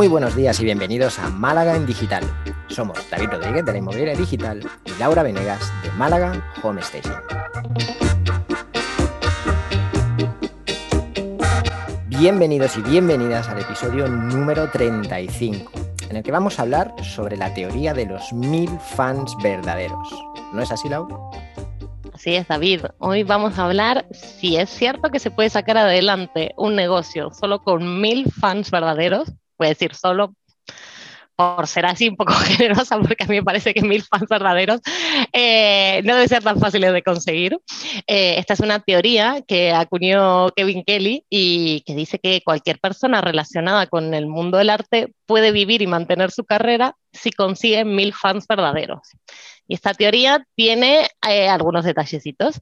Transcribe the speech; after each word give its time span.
Muy 0.00 0.08
buenos 0.08 0.34
días 0.34 0.58
y 0.60 0.64
bienvenidos 0.64 1.18
a 1.18 1.28
Málaga 1.28 1.76
en 1.76 1.84
Digital. 1.84 2.24
Somos 2.68 2.98
David 3.10 3.32
Rodríguez 3.32 3.66
de 3.66 3.72
la 3.72 3.78
Inmobiliaria 3.80 4.16
Digital 4.16 4.66
y 4.86 4.98
Laura 4.98 5.22
Venegas 5.22 5.70
de 5.82 5.90
Málaga 5.90 6.42
Home 6.62 6.80
Station. 6.80 7.16
Bienvenidos 12.06 12.78
y 12.78 12.80
bienvenidas 12.80 13.46
al 13.50 13.60
episodio 13.60 14.08
número 14.08 14.70
35, 14.70 15.70
en 16.08 16.16
el 16.16 16.22
que 16.22 16.32
vamos 16.32 16.58
a 16.58 16.62
hablar 16.62 16.94
sobre 17.02 17.36
la 17.36 17.52
teoría 17.52 17.92
de 17.92 18.06
los 18.06 18.32
mil 18.32 18.70
fans 18.80 19.36
verdaderos. 19.42 20.08
¿No 20.54 20.62
es 20.62 20.72
así, 20.72 20.88
Laura? 20.88 21.14
Así 22.14 22.36
es, 22.36 22.48
David. 22.48 22.86
Hoy 23.00 23.22
vamos 23.22 23.58
a 23.58 23.66
hablar 23.66 24.06
si 24.12 24.56
es 24.56 24.70
cierto 24.70 25.10
que 25.10 25.18
se 25.18 25.30
puede 25.30 25.50
sacar 25.50 25.76
adelante 25.76 26.54
un 26.56 26.74
negocio 26.74 27.30
solo 27.38 27.62
con 27.62 28.00
mil 28.00 28.32
fans 28.32 28.70
verdaderos 28.70 29.34
puede 29.60 29.72
decir 29.72 29.94
solo 29.94 30.34
por 31.36 31.66
ser 31.66 31.84
así 31.84 32.08
un 32.08 32.16
poco 32.16 32.32
generosa, 32.44 32.98
porque 32.98 33.24
a 33.24 33.26
mí 33.26 33.36
me 33.36 33.42
parece 33.42 33.74
que 33.74 33.82
mil 33.82 34.02
fans 34.02 34.26
verdaderos 34.28 34.80
eh, 35.34 35.89
no 36.02 36.14
debe 36.14 36.28
ser 36.28 36.42
tan 36.42 36.58
fácil 36.58 36.82
de 36.82 37.02
conseguir. 37.02 37.58
Eh, 38.06 38.38
esta 38.38 38.54
es 38.54 38.60
una 38.60 38.80
teoría 38.80 39.42
que 39.46 39.72
acuñó 39.72 40.50
Kevin 40.50 40.84
Kelly 40.84 41.24
y 41.28 41.82
que 41.82 41.94
dice 41.94 42.18
que 42.18 42.42
cualquier 42.44 42.78
persona 42.78 43.20
relacionada 43.20 43.86
con 43.86 44.14
el 44.14 44.26
mundo 44.26 44.58
del 44.58 44.70
arte 44.70 45.12
puede 45.26 45.52
vivir 45.52 45.82
y 45.82 45.86
mantener 45.86 46.30
su 46.30 46.44
carrera 46.44 46.96
si 47.12 47.30
consigue 47.30 47.84
mil 47.84 48.14
fans 48.14 48.46
verdaderos. 48.48 49.00
Y 49.66 49.74
esta 49.74 49.94
teoría 49.94 50.44
tiene 50.56 51.08
eh, 51.28 51.48
algunos 51.48 51.84
detallecitos. 51.84 52.60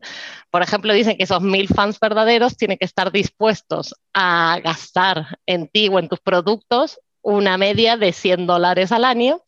Por 0.50 0.62
ejemplo, 0.62 0.92
dicen 0.92 1.16
que 1.16 1.24
esos 1.24 1.40
mil 1.40 1.66
fans 1.68 1.98
verdaderos 1.98 2.56
tienen 2.56 2.76
que 2.76 2.84
estar 2.84 3.10
dispuestos 3.10 3.94
a 4.12 4.60
gastar 4.62 5.38
en 5.46 5.68
ti 5.68 5.88
o 5.88 5.98
en 5.98 6.08
tus 6.08 6.20
productos 6.20 7.00
una 7.22 7.58
media 7.58 7.96
de 7.96 8.12
100 8.12 8.46
dólares 8.46 8.92
al 8.92 9.04
año 9.04 9.42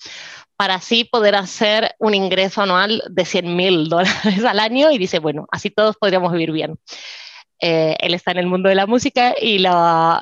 para 0.61 0.75
así 0.75 1.05
poder 1.05 1.37
hacer 1.37 1.95
un 1.99 2.13
ingreso 2.13 2.61
anual 2.61 3.03
de 3.09 3.25
100 3.25 3.57
mil 3.57 3.89
dólares 3.89 4.45
al 4.45 4.61
año 4.61 4.91
y 4.91 4.99
dice, 4.99 5.19
bueno, 5.19 5.47
así 5.51 5.71
todos 5.71 5.97
podríamos 5.97 6.33
vivir 6.33 6.53
bien. 6.53 6.79
Eh, 7.63 7.97
él 7.99 8.13
está 8.13 8.33
en 8.33 8.37
el 8.37 8.47
mundo 8.47 8.69
de 8.69 8.75
la 8.75 8.87
música 8.87 9.35
y 9.41 9.59
lo, 9.61 9.71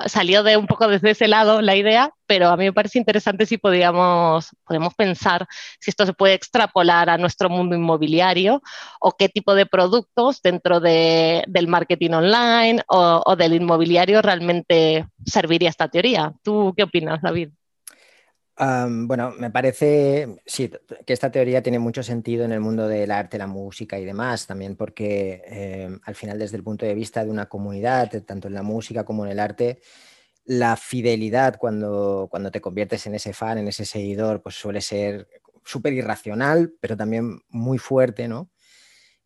salió 0.05 0.43
de 0.43 0.55
un 0.55 0.65
poco 0.65 0.87
desde 0.87 1.09
ese 1.09 1.27
lado 1.27 1.61
la 1.61 1.75
idea, 1.75 2.13
pero 2.25 2.47
a 2.47 2.55
mí 2.55 2.63
me 2.63 2.71
parece 2.71 2.99
interesante 2.99 3.45
si 3.45 3.57
podríamos, 3.57 4.47
podemos 4.63 4.93
pensar 4.93 5.45
si 5.77 5.89
esto 5.89 6.05
se 6.05 6.13
puede 6.13 6.35
extrapolar 6.35 7.09
a 7.09 7.17
nuestro 7.17 7.49
mundo 7.49 7.75
inmobiliario 7.75 8.61
o 9.01 9.17
qué 9.17 9.27
tipo 9.27 9.53
de 9.55 9.65
productos 9.65 10.41
dentro 10.41 10.79
de, 10.79 11.43
del 11.49 11.67
marketing 11.67 12.11
online 12.11 12.81
o, 12.87 13.23
o 13.25 13.35
del 13.35 13.55
inmobiliario 13.55 14.21
realmente 14.21 15.05
serviría 15.25 15.67
esta 15.67 15.89
teoría. 15.89 16.31
¿Tú 16.43 16.73
qué 16.77 16.83
opinas, 16.83 17.21
David? 17.21 17.49
Bueno, 18.59 19.31
me 19.39 19.51
parece 19.51 20.41
sí, 20.45 20.69
que 21.05 21.13
esta 21.13 21.31
teoría 21.31 21.63
tiene 21.63 21.79
mucho 21.79 22.03
sentido 22.03 22.43
en 22.43 22.51
el 22.51 22.59
mundo 22.59 22.87
del 22.87 23.11
arte, 23.11 23.37
la 23.37 23.47
música 23.47 23.97
y 23.99 24.03
demás, 24.05 24.47
también 24.47 24.75
porque 24.75 25.41
em, 25.45 25.99
al 26.03 26.15
final 26.15 26.37
desde 26.39 26.57
el 26.57 26.63
punto 26.63 26.85
de 26.85 26.93
vista 26.93 27.23
de 27.23 27.31
una 27.31 27.47
comunidad, 27.47 28.11
tanto 28.25 28.47
en 28.49 28.53
la 28.55 28.63
música 28.63 29.05
como 29.05 29.25
en 29.25 29.31
el 29.31 29.39
arte, 29.39 29.79
la 30.45 30.77
fidelidad 30.77 31.57
cuando, 31.57 32.27
cuando 32.31 32.51
te 32.51 32.61
conviertes 32.61 33.07
en 33.07 33.15
ese 33.15 33.33
fan, 33.33 33.59
en 33.59 33.67
ese 33.69 33.85
seguidor, 33.85 34.41
pues 34.41 34.55
suele 34.55 34.81
ser 34.81 35.27
súper 35.65 35.93
irracional, 35.93 36.73
pero 36.81 36.97
también 36.97 37.41
muy 37.49 37.77
fuerte, 37.77 38.27
¿no? 38.27 38.51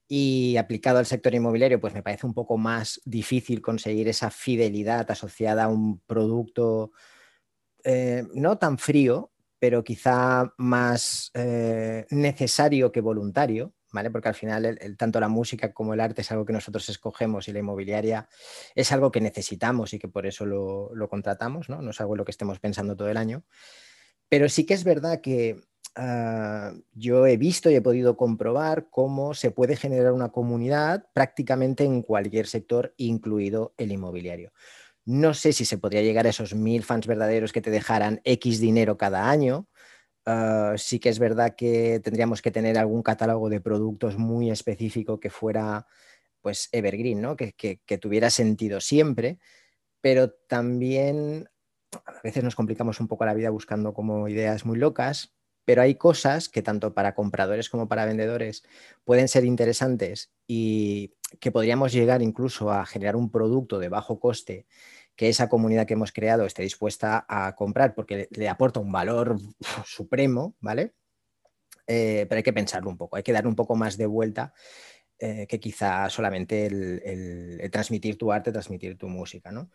Y 0.08 0.58
aplicado 0.58 1.00
al 1.00 1.06
sector 1.06 1.34
inmobiliario, 1.34 1.80
pues 1.80 1.94
me 1.94 2.04
parece 2.04 2.28
un 2.28 2.34
poco 2.34 2.58
más 2.58 3.02
difícil 3.06 3.62
conseguir 3.62 4.08
esa 4.08 4.30
fidelidad 4.30 5.10
asociada 5.10 5.64
a 5.66 5.68
un 5.70 6.00
producto 6.02 6.92
eh, 7.84 8.24
no 8.34 8.58
tan 8.58 8.78
frío, 8.78 9.32
pero 9.60 9.84
quizá 9.84 10.54
más 10.58 11.32
eh, 11.34 12.06
necesario 12.10 12.92
que 12.92 13.02
voluntario, 13.02 13.74
¿vale? 13.94 14.12
Porque 14.12 14.28
al 14.28 14.36
final 14.36 14.78
tanto 14.98 15.20
la 15.20 15.30
música 15.30 15.74
como 15.74 15.94
el 15.94 16.02
arte 16.02 16.22
es 16.22 16.32
algo 16.32 16.44
que 16.44 16.52
nosotros 16.52 16.90
escogemos 16.90 17.48
y 17.48 17.54
la 17.54 17.60
inmobiliaria 17.60 18.28
es 18.76 18.92
algo 18.92 19.12
que 19.12 19.22
necesitamos 19.22 19.94
y 19.94 20.00
que 20.00 20.10
por 20.10 20.26
eso 20.26 20.46
lo, 20.46 21.10
contratamos, 21.10 21.70
¿no? 21.70 21.82
No 21.82 21.92
es 21.92 22.02
algo 22.02 22.16
en 22.16 22.18
lo 22.18 22.26
que 22.26 22.32
estemos 22.32 22.60
pensando 22.60 22.98
todo 22.98 23.10
el 23.10 23.16
año. 23.16 23.46
Pero 24.28 24.50
sí 24.50 24.66
que 24.66 24.74
es 24.74 24.84
verdad 24.84 25.22
que 25.22 25.62
ah, 25.96 26.74
yo 26.94 27.26
he 27.28 27.38
visto 27.38 27.70
y 27.70 27.76
he 27.76 27.82
podido 27.82 28.18
comprobar 28.18 28.90
cómo 28.90 29.34
se 29.34 29.52
puede 29.52 29.76
generar 29.78 30.12
una 30.12 30.34
comunidad 30.34 31.06
prácticamente 31.14 31.86
en 31.86 32.02
cualquier 32.02 32.48
sector, 32.48 32.94
incluido 32.98 33.74
el 33.78 33.92
inmobiliario. 33.92 34.52
No 35.06 35.34
sé 35.34 35.54
si 35.54 35.66
se 35.66 35.78
podría 35.78 36.02
llegar 36.02 36.26
a 36.28 36.30
esos 36.30 36.56
mil 36.56 36.84
fans 36.84 37.08
verdaderos 37.08 37.52
que 37.52 37.62
te 37.62 37.72
dejaran 37.72 38.22
X 38.24 38.60
dinero 38.60 38.98
cada 38.98 39.30
año. 39.30 39.68
Ah, 40.26 40.76
sí 40.78 41.00
que 41.00 41.10
es 41.10 41.20
verdad 41.20 41.56
que 41.58 42.00
tendríamos 42.04 42.42
que 42.42 42.52
tener 42.52 42.78
algún 42.78 43.04
catálogo 43.04 43.50
de 43.50 43.62
productos 43.62 44.18
muy 44.18 44.52
específico 44.52 45.20
que 45.20 45.30
fuera 45.30 45.88
pues 46.42 46.70
evergreen, 46.72 47.22
¿no? 47.22 47.36
que, 47.38 47.54
que 47.54 47.98
tuviera 47.98 48.30
sentido 48.30 48.82
siempre, 48.82 49.40
pero 50.02 50.32
también 50.32 51.50
a 52.06 52.22
veces 52.24 52.44
nos 52.44 52.56
complicamos 52.56 53.00
un 53.00 53.08
poco 53.08 53.26
la 53.26 53.34
vida 53.34 53.50
buscando 53.50 53.94
como 53.94 54.28
ideas 54.28 54.66
muy 54.66 54.78
locas, 54.78 55.34
pero 55.66 55.82
hay 55.82 55.96
cosas 55.96 56.50
que 56.50 56.62
tanto 56.62 56.94
para 56.94 57.16
compradores 57.16 57.70
como 57.70 57.88
para 57.88 58.06
vendedores 58.06 58.64
pueden 59.04 59.28
ser 59.28 59.46
interesantes 59.46 60.32
y 60.48 61.14
que 61.40 61.52
podríamos 61.52 61.92
llegar 61.94 62.22
incluso 62.22 62.72
a 62.72 62.86
generar 62.86 63.16
un 63.16 63.32
producto 63.32 63.80
de 63.80 63.90
bajo 63.90 64.20
coste 64.20 64.66
que 65.16 65.30
esa 65.30 65.50
comunidad 65.50 65.86
que 65.86 65.94
hemos 65.94 66.12
creado 66.12 66.46
esté 66.46 66.64
dispuesta 66.64 67.26
a 67.28 67.56
comprar 67.56 67.94
porque 67.96 68.28
le, 68.32 68.50
aporta 68.50 68.80
un 68.80 68.92
valor 68.92 69.38
supremo, 69.86 70.56
¿vale? 70.60 70.94
Eh, 71.86 72.26
pero 72.30 72.38
hay 72.38 72.44
que 72.44 72.54
pensarlo 72.54 72.90
un 72.90 72.98
poco, 72.98 73.18
hay 73.18 73.24
que 73.24 73.34
dar 73.34 73.46
un 73.46 73.56
poco 73.56 73.76
más 73.76 73.98
de 73.98 74.06
vuelta 74.06 74.54
eh, 75.20 75.48
que 75.48 75.60
quizá 75.60 76.10
solamente 76.10 76.66
el, 76.66 77.70
transmitir 77.72 78.18
tu 78.18 78.32
arte, 78.32 78.52
transmitir 78.52 78.98
tu 78.98 79.08
música, 79.08 79.52
¿no? 79.52 79.70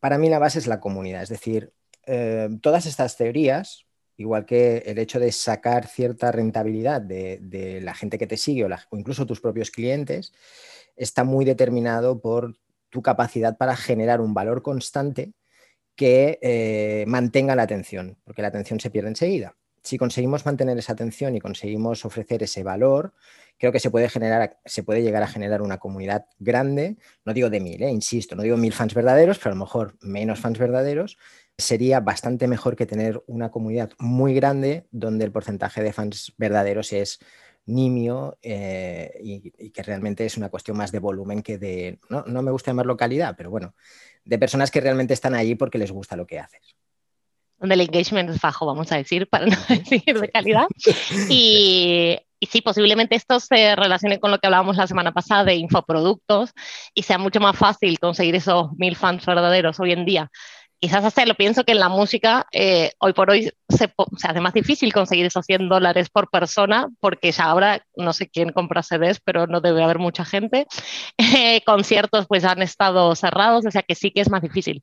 para 0.00 0.18
mí 0.18 0.28
la 0.28 0.38
base 0.38 0.58
es 0.58 0.66
la 0.66 0.80
comunidad, 0.80 1.22
es 1.22 1.28
decir, 1.28 1.72
eh, 2.06 2.48
todas 2.62 2.86
estas 2.86 3.16
teorías, 3.16 3.87
igual 4.18 4.44
que 4.44 4.78
el 4.78 4.98
hecho 4.98 5.20
de 5.20 5.32
sacar 5.32 5.86
cierta 5.86 6.30
rentabilidad 6.32 7.00
de, 7.00 7.80
la 7.82 7.94
gente 7.94 8.18
que 8.18 8.26
te 8.26 8.36
sigue 8.36 8.64
o, 8.64 8.68
incluso 8.92 9.24
tus 9.24 9.40
propios 9.40 9.70
clientes, 9.70 10.32
está 10.96 11.24
muy 11.24 11.44
determinado 11.44 12.20
por 12.20 12.58
tu 12.90 13.00
capacidad 13.00 13.56
para 13.56 13.76
generar 13.76 14.20
un 14.20 14.34
valor 14.34 14.62
constante 14.62 15.32
que 15.94 16.38
eh, 16.42 17.04
mantenga 17.06 17.54
la 17.54 17.62
atención, 17.62 18.18
porque 18.24 18.42
la 18.42 18.48
atención 18.48 18.80
se 18.80 18.90
pierde 18.90 19.08
enseguida. 19.08 19.56
Si 19.82 19.98
conseguimos 19.98 20.44
mantener 20.44 20.78
esa 20.78 20.92
atención 20.92 21.34
y 21.34 21.40
conseguimos 21.40 22.04
ofrecer 22.04 22.42
ese 22.42 22.62
valor, 22.62 23.14
creo 23.58 23.72
que 23.72 23.80
se 23.80 23.90
puede, 23.90 24.08
generar, 24.08 24.58
se 24.64 24.82
puede 24.82 25.02
llegar 25.02 25.22
a 25.22 25.28
generar 25.28 25.62
una 25.62 25.78
comunidad 25.78 26.26
grande, 26.38 26.96
no 27.24 27.34
digo 27.34 27.50
de 27.50 27.60
mil, 27.60 27.82
eh, 27.82 27.90
insisto, 27.90 28.36
no 28.36 28.42
digo 28.42 28.56
mil 28.56 28.72
fans 28.72 28.94
verdaderos, 28.94 29.38
pero 29.38 29.52
a 29.52 29.54
lo 29.54 29.64
mejor 29.64 29.96
menos 30.00 30.40
fans 30.40 30.58
verdaderos, 30.58 31.18
sería 31.56 32.00
bastante 32.00 32.46
mejor 32.46 32.76
que 32.76 32.86
tener 32.86 33.22
una 33.26 33.50
comunidad 33.50 33.90
muy 33.98 34.32
grande 34.34 34.86
donde 34.92 35.24
el 35.24 35.32
porcentaje 35.32 35.82
de 35.82 35.92
fans 35.92 36.32
verdaderos 36.38 36.92
es 36.92 37.18
nimio 37.66 38.38
eh, 38.42 39.12
y, 39.20 39.70
que 39.70 39.82
realmente 39.82 40.24
es 40.24 40.36
una 40.36 40.48
cuestión 40.48 40.76
más 40.76 40.90
de 40.90 41.00
volumen 41.00 41.42
que 41.42 41.58
de, 41.58 42.00
no, 42.08 42.42
me 42.42 42.50
gusta 42.50 42.70
llamarlo 42.70 42.96
calidad, 42.96 43.34
pero 43.36 43.50
bueno, 43.50 43.74
de 44.24 44.38
personas 44.38 44.70
que 44.70 44.80
realmente 44.80 45.14
están 45.14 45.34
allí 45.34 45.54
porque 45.54 45.78
les 45.78 45.92
gusta 45.92 46.16
lo 46.16 46.26
que 46.26 46.38
haces. 46.38 46.76
Donde 47.58 47.74
el 47.74 47.80
engagement 47.82 48.30
es 48.30 48.40
bajo, 48.40 48.66
vamos 48.66 48.90
a 48.92 48.96
decir, 48.96 49.28
para 49.28 49.46
no 49.46 49.56
decir 49.68 50.02
de 50.04 50.28
calidad. 50.30 50.66
Y, 51.30 52.16
y 52.40 52.46
sí, 52.46 52.60
posiblemente 52.60 53.16
esto 53.16 53.40
se 53.40 53.74
relacione 53.74 54.20
con 54.20 54.30
lo 54.30 54.38
que 54.38 54.46
hablábamos 54.46 54.76
la 54.76 54.86
semana 54.86 55.12
pasada 55.12 55.44
de 55.44 55.56
infoproductos 55.56 56.52
y 56.94 57.02
sea 57.02 57.18
mucho 57.18 57.40
más 57.40 57.56
fácil 57.56 57.98
conseguir 57.98 58.36
esos 58.36 58.72
mil 58.76 58.94
fans 58.94 59.26
verdaderos 59.26 59.80
hoy 59.80 59.92
en 59.92 60.04
día 60.04 60.30
quizás 60.80 61.04
hacerlo. 61.04 61.34
Pienso 61.34 61.64
que 61.64 61.72
en 61.72 61.80
la 61.80 61.88
música 61.88 62.46
eh, 62.52 62.92
hoy 62.98 63.12
por 63.12 63.30
hoy 63.30 63.50
se, 63.68 63.92
hace 64.22 64.40
más 64.40 64.54
difícil 64.54 64.92
conseguir 64.92 65.26
esos 65.26 65.44
100 65.44 65.68
dólares 65.68 66.08
por 66.08 66.30
persona 66.30 66.88
porque 67.00 67.32
ya 67.32 67.44
ahora 67.44 67.84
no 67.96 68.12
sé 68.12 68.28
quién 68.28 68.50
compra 68.52 68.82
CDs, 68.82 69.20
pero 69.22 69.46
no 69.46 69.60
debe 69.60 69.82
haber 69.82 69.98
mucha 69.98 70.24
gente. 70.24 70.66
Eh, 71.40 71.62
conciertos 71.64 72.26
pues 72.26 72.44
han 72.44 72.62
estado 72.62 73.14
cerrados, 73.14 73.64
o 73.66 73.70
sea 73.70 73.82
que 73.82 73.94
sí 73.94 74.10
que 74.10 74.20
es 74.20 74.30
más 74.30 74.42
difícil. 74.42 74.82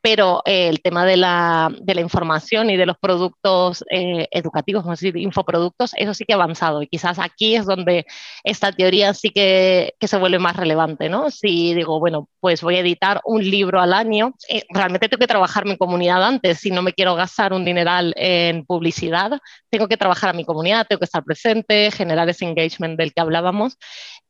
Pero 0.00 0.42
eh, 0.44 0.68
el 0.68 0.80
tema 0.82 1.04
de 1.04 1.16
la, 1.16 1.72
de 1.80 1.94
la, 1.94 2.00
información 2.00 2.70
y 2.70 2.76
de 2.76 2.86
los 2.86 2.96
productos 2.98 3.84
educativos, 3.90 4.84
vamos 4.84 4.98
a 4.98 5.00
decir, 5.00 5.16
infoproductos, 5.16 5.92
eso 5.96 6.14
sí 6.14 6.24
que 6.24 6.34
ha 6.34 6.36
avanzado 6.36 6.82
y 6.82 6.86
quizás 6.86 7.18
aquí 7.18 7.56
es 7.56 7.66
donde 7.66 8.06
esta 8.44 8.72
teoría 8.72 9.14
sí 9.14 9.30
que, 9.30 9.94
que 9.98 10.06
se 10.06 10.18
vuelve 10.18 10.38
más 10.38 10.56
relevante, 10.56 11.08
¿no? 11.08 11.30
Si 11.30 11.74
digo, 11.74 11.98
bueno, 11.98 12.28
pues 12.40 12.62
voy 12.62 12.76
a 12.76 12.80
editar 12.80 13.20
un 13.24 13.42
libro 13.42 13.80
al 13.80 13.92
año, 13.92 14.34
realmente 14.68 15.08
tengo 15.08 15.20
que 15.20 15.26
trabajar 15.26 15.64
mi 15.64 15.76
comunidad 15.76 16.22
antes. 16.22 16.60
Si 16.60 16.70
no 16.70 16.82
me 16.82 16.92
quiero 16.92 17.14
gastar 17.14 17.52
un 17.52 17.64
dineral 17.64 18.14
en 18.26 18.64
publicidad, 18.66 19.38
tengo 19.70 19.88
que 19.88 19.96
trabajar 19.96 20.30
a 20.30 20.32
mi 20.32 20.44
comunidad, 20.44 20.86
tengo 20.88 21.00
que 21.00 21.04
estar 21.04 21.24
presente, 21.24 21.90
generar 21.90 22.28
ese 22.28 22.44
engagement 22.44 22.98
del 22.98 23.12
que 23.14 23.20
hablábamos. 23.20 23.76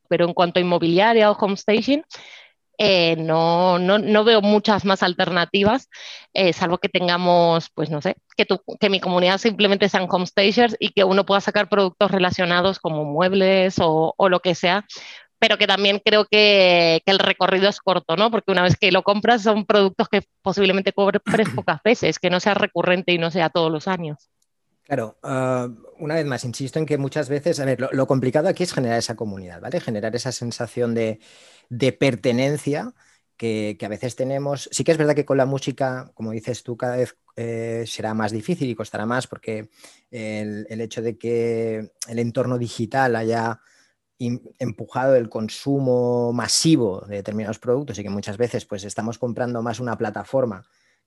Pero 0.09 0.27
en 0.27 0.35
cuanto 0.35 0.59
a 0.59 0.63
inmobiliaria 0.63 1.31
o 1.31 1.37
home 1.39 1.57
staging, 1.57 2.03
eh, 2.79 3.17
no, 3.17 3.79
no, 3.79 3.99
no, 3.99 4.25
veo 4.25 4.43
muchas 4.43 4.85
más 4.85 5.03
alternativas, 5.03 5.89
eh, 6.35 6.53
salvo 6.53 6.77
que 6.77 6.91
tengamos, 6.91 7.71
pues 7.75 7.89
no 7.89 8.03
sé, 8.03 8.17
que, 8.37 8.45
tu, 8.45 8.61
que 8.79 8.91
mi 8.91 9.01
comunidad 9.01 9.39
simplemente 9.39 9.89
sean 9.89 10.07
homestagers 10.11 10.77
y 10.79 10.91
que 10.91 11.03
uno 11.05 11.25
pueda 11.25 11.41
sacar 11.41 11.71
productos 11.71 12.11
relacionados 12.11 12.79
como 12.79 13.05
muebles 13.05 13.79
o, 13.79 14.13
o 14.17 14.29
lo 14.29 14.41
que 14.41 14.55
sea, 14.55 14.85
pero 15.38 15.59
que 15.59 15.67
también 15.67 16.00
creo 16.05 16.25
que, 16.25 17.03
que, 17.05 17.12
el 17.12 17.19
recorrido 17.19 17.69
es 17.69 17.81
corto, 17.81 18.17
¿no? 18.17 18.31
Porque 18.31 18.53
una 18.53 18.62
vez 18.62 18.77
que 18.77 18.93
lo 18.93 19.03
compras 19.03 19.43
son 19.43 19.67
productos 19.67 20.09
que 20.09 20.23
posiblemente 20.43 20.93
cobres 20.93 21.23
pocas 21.55 21.83
veces, 21.83 22.19
que 22.19 22.31
no 22.31 22.41
sea 22.41 22.55
recurrente 22.55 23.12
y 23.12 23.19
no 23.19 23.31
sea 23.31 23.50
todos 23.50 23.71
los 23.71 23.88
años. 23.88 24.31
Claro, 24.83 25.19
uh, 25.25 25.75
una 25.99 26.15
vez 26.15 26.27
más, 26.27 26.44
insisto 26.44 26.79
en 26.79 26.87
que 26.87 26.97
muchas 26.97 27.29
veces, 27.29 27.59
a 27.59 27.65
ver, 27.65 27.81
lo, 27.81 27.88
lo, 27.91 28.06
complicado 28.06 28.49
aquí 28.49 28.62
es 28.62 28.73
generar 28.73 28.99
esa 28.99 29.17
comunidad, 29.17 29.61
¿vale? 29.61 29.81
Generar 29.81 30.15
esa 30.15 30.31
sensación 30.31 30.94
de, 30.94 31.19
de 31.69 31.93
pertenencia 31.93 32.94
que, 33.37 33.77
que, 33.79 33.87
a 33.87 33.88
veces 33.88 34.15
tenemos. 34.15 34.69
Sí 34.73 34.85
que 34.85 34.93
es 34.93 34.99
verdad 34.99 35.17
que 35.17 35.25
con 35.25 35.38
la 35.38 35.47
música, 35.47 36.12
como 36.15 36.31
dices 36.31 36.62
tú, 36.62 36.77
cada 36.77 36.97
vez 36.97 37.17
eh, 37.35 37.85
será 37.87 38.15
más 38.15 38.33
difícil 38.33 38.71
y 38.71 38.75
costará 38.75 39.06
más 39.06 39.27
porque 39.27 39.69
el, 40.11 40.67
el, 40.71 40.81
hecho 40.81 41.03
de 41.03 41.19
que 41.19 41.91
el 42.09 42.19
entorno 42.19 42.56
digital 42.56 43.17
haya 43.17 43.61
empujado 44.19 45.15
el 45.15 45.29
consumo 45.29 46.33
masivo 46.33 47.03
de 47.09 47.17
determinados 47.17 47.59
productos 47.59 47.99
y 47.99 48.03
que 48.03 48.11
muchas 48.11 48.37
veces 48.37 48.65
pues 48.65 48.85
estamos 48.85 49.19
comprando 49.19 49.63
más 49.63 49.81
una 49.81 49.99
plataforma 49.99 50.65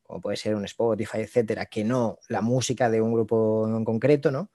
como 0.10 0.22
puede 0.22 0.38
ser 0.38 0.56
un 0.56 0.66
Spotify, 0.66 1.20
etcétera, 1.20 1.68
que 1.68 1.84
no 1.84 2.18
la 2.30 2.42
música 2.42 2.90
de 2.90 3.00
un 3.00 3.14
grupo 3.14 3.68
en 3.68 3.86
concreto, 3.86 4.32
¿no? 4.32 4.50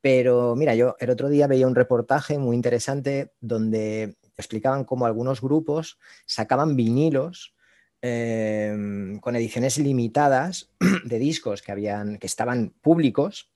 Pero 0.00 0.54
mira, 0.54 0.76
yo 0.76 0.94
el 1.00 1.10
otro 1.10 1.28
día 1.28 1.48
veía 1.48 1.66
un 1.66 1.74
reportaje 1.74 2.38
muy 2.38 2.54
interesante 2.54 3.32
donde 3.40 4.18
explicaban 4.36 4.84
cómo 4.84 5.04
algunos 5.06 5.40
grupos 5.40 5.98
sacaban 6.26 6.76
vinilos 6.76 7.56
eh, 8.02 9.18
con 9.20 9.34
ediciones 9.34 9.78
limitadas 9.78 10.70
de 11.04 11.18
discos 11.18 11.60
que, 11.60 11.72
habían, 11.72 12.18
que 12.18 12.28
estaban 12.28 12.72
públicos 12.80 13.50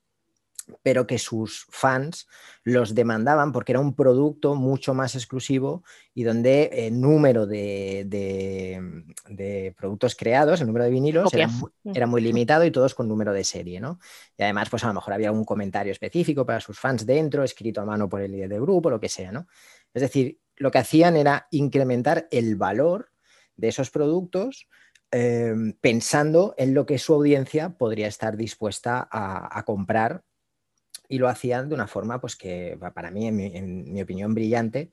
pero 0.82 1.06
que 1.06 1.18
sus 1.18 1.66
fans 1.70 2.26
los 2.64 2.94
demandaban 2.94 3.52
porque 3.52 3.72
era 3.72 3.80
un 3.80 3.94
producto 3.94 4.54
mucho 4.54 4.94
más 4.94 5.14
exclusivo 5.14 5.82
y 6.14 6.24
donde 6.24 6.70
el 6.72 7.00
número 7.00 7.46
de, 7.46 8.04
de, 8.06 9.04
de 9.28 9.74
productos 9.76 10.14
creados, 10.14 10.60
el 10.60 10.66
número 10.66 10.84
de 10.84 10.90
vinilos, 10.90 11.32
era 11.34 11.48
muy, 11.48 11.70
era 11.84 12.06
muy, 12.06 12.20
limitado 12.20 12.64
y 12.64 12.70
todos 12.70 12.94
con 12.94 13.08
número 13.08 13.32
de 13.32 13.44
serie, 13.44 13.80
¿no? 13.80 13.98
Y 14.36 14.42
además, 14.42 14.68
pues 14.70 14.84
a 14.84 14.88
lo 14.88 14.94
mejor 14.94 15.14
había 15.14 15.32
un 15.32 15.44
comentario 15.44 15.92
específico 15.92 16.46
para 16.46 16.60
sus 16.60 16.78
fans 16.78 17.04
dentro, 17.06 17.42
escrito 17.42 17.80
a 17.80 17.84
mano 17.84 18.08
por 18.08 18.20
el 18.20 18.32
líder 18.32 18.50
del 18.50 18.60
grupo, 18.60 18.90
lo 18.90 19.00
que 19.00 19.08
sea, 19.08 19.32
¿no? 19.32 19.46
Es 19.94 20.02
decir, 20.02 20.38
lo 20.56 20.70
que 20.70 20.78
hacían 20.78 21.16
era 21.16 21.48
incrementar 21.50 22.28
el 22.30 22.56
valor 22.56 23.10
de 23.56 23.68
esos 23.68 23.90
productos 23.90 24.68
eh, 25.10 25.54
pensando 25.80 26.54
en 26.56 26.72
lo 26.72 26.86
que 26.86 26.98
su 26.98 27.12
audiencia 27.12 27.70
podría 27.70 28.06
estar 28.06 28.36
dispuesta 28.36 29.06
a, 29.10 29.58
a 29.58 29.62
comprar 29.64 30.24
y 31.12 31.18
lo 31.18 31.28
hacían 31.28 31.68
de 31.68 31.74
una 31.74 31.86
forma 31.86 32.22
pues 32.22 32.36
que 32.36 32.78
para 32.94 33.10
mí, 33.10 33.28
en 33.28 33.36
mi, 33.36 33.54
en 33.54 33.92
mi 33.92 34.00
opinión, 34.00 34.32
brillante, 34.32 34.92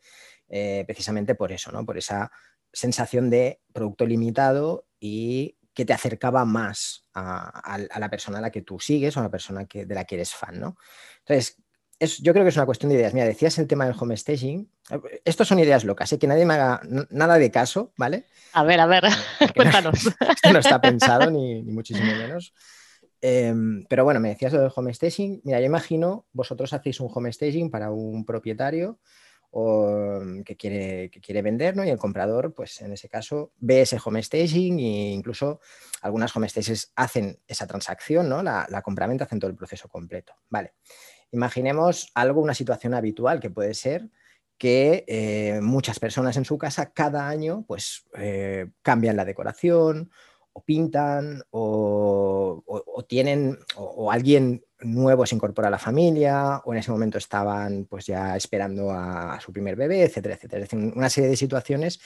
eh, 0.50 0.84
precisamente 0.86 1.34
por 1.34 1.54
eso, 1.54 1.72
¿no? 1.72 1.86
por 1.86 1.98
esa 1.98 2.30
sensación 2.74 3.30
de 3.30 3.62
producto 3.72 4.06
limitado 4.06 4.86
y 5.00 5.56
que 5.74 5.86
te 5.86 5.94
acercaba 5.94 6.44
más 6.44 7.08
a, 7.14 7.74
a, 7.74 7.76
a, 7.76 8.00
la 8.00 8.10
persona 8.10 8.40
a 8.40 8.42
la 8.42 8.52
que 8.52 8.64
tú 8.64 8.82
sigues 8.82 9.16
o 9.16 9.22
a 9.22 9.24
la 9.24 9.32
persona 9.32 9.64
que, 9.64 9.86
de 9.86 9.96
la 9.96 10.04
que 10.04 10.16
eres 10.16 10.34
fan. 10.34 10.60
¿no? 10.60 10.76
Entonces, 11.20 11.56
es, 12.00 12.18
yo 12.18 12.34
creo 12.34 12.44
que 12.44 12.50
es 12.50 12.58
una 12.58 12.66
cuestión 12.66 12.90
de 12.90 12.96
ideas. 12.98 13.14
Mira, 13.14 13.26
decías 13.26 13.58
el 13.58 13.68
tema 13.68 13.86
del 13.86 13.96
home 13.98 14.18
staging. 14.18 14.70
Estos 15.24 15.48
son 15.48 15.60
ideas 15.60 15.86
locas, 15.86 16.12
¿eh? 16.12 16.20
que 16.20 16.28
nadie 16.28 16.46
me 16.46 16.56
haga 16.56 16.82
nada 17.12 17.38
de 17.38 17.50
caso, 17.50 17.94
¿vale? 17.96 18.26
A 18.52 18.66
ver, 18.66 18.82
a 18.82 18.88
ver, 18.88 19.06
cuéntanos. 19.56 20.04
No, 20.04 20.12
esto 20.34 20.52
no 20.52 20.60
está 20.60 20.82
pensado, 20.82 21.32
ni, 21.32 21.62
ni 21.62 21.72
muchísimo 21.72 22.14
menos. 22.14 22.54
Eh, 23.22 23.54
pero 23.90 24.04
bueno, 24.04 24.20
me 24.20 24.30
decías 24.30 24.54
lo 24.54 24.62
del 24.62 24.72
home 24.74 24.94
staging. 24.94 25.42
Mira, 25.44 25.60
yo 25.60 25.66
imagino, 25.66 26.26
vosotros 26.32 26.74
hacéis 26.74 27.00
un 27.00 27.10
home 27.14 27.32
staging 27.32 27.70
para 27.70 27.92
un 27.92 28.26
propietario 28.26 29.00
o, 29.52 30.22
que, 30.46 30.56
quiere, 30.56 31.10
que 31.10 31.20
quiere 31.22 31.42
vender, 31.42 31.76
¿no? 31.76 31.84
Y 31.84 31.90
el 31.90 31.98
comprador, 31.98 32.54
pues 32.54 32.82
en 32.82 32.94
ese 32.94 33.10
caso, 33.10 33.52
ve 33.58 33.82
ese 33.82 33.98
home 34.04 34.22
staging 34.22 34.80
e 34.80 35.12
incluso 35.12 35.60
algunas 36.02 36.36
home 36.36 36.48
stages 36.48 36.92
hacen 36.96 37.40
esa 37.48 37.68
transacción, 37.68 38.30
¿no? 38.30 38.44
La, 38.44 38.68
la 38.70 38.82
compraventa 38.82 39.26
hacen 39.26 39.40
todo 39.40 39.50
el 39.50 39.58
proceso 39.58 39.90
completo. 39.90 40.34
Vale. 40.50 40.74
Imaginemos 41.32 42.12
algo, 42.16 42.42
una 42.42 42.54
situación 42.54 42.94
habitual 42.94 43.40
que 43.40 43.50
puede 43.50 43.74
ser 43.74 44.10
que 44.60 45.06
eh, 45.08 45.62
muchas 45.62 46.00
personas 46.00 46.36
en 46.38 46.46
su 46.46 46.58
casa 46.58 46.92
cada 46.92 47.30
año 47.30 47.64
pues 47.66 48.04
eh, 48.16 48.68
cambian 48.82 49.16
la 49.16 49.26
decoración 49.26 50.12
o 50.54 50.64
pintan 50.64 51.42
o, 51.52 52.64
tienen 53.08 53.58
o, 53.76 54.12
alguien 54.12 54.64
nuevo 54.80 55.26
se 55.26 55.36
incorpora 55.36 55.68
a 55.68 55.72
la 55.72 55.78
familia 55.78 56.62
o 56.66 56.74
en 56.74 56.80
ese 56.80 56.92
momento 56.92 57.18
estaban 57.18 57.86
pues 57.86 58.06
ya 58.06 58.36
esperando 58.36 58.92
a, 58.92 59.40
su 59.42 59.52
primer 59.52 59.76
bebé, 59.76 60.04
etcétera, 60.04 60.36
etcétera. 60.36 60.64
Es 60.64 60.70
decir, 60.70 60.94
una 60.96 61.10
serie 61.10 61.30
de 61.30 61.38
situaciones 61.38 62.00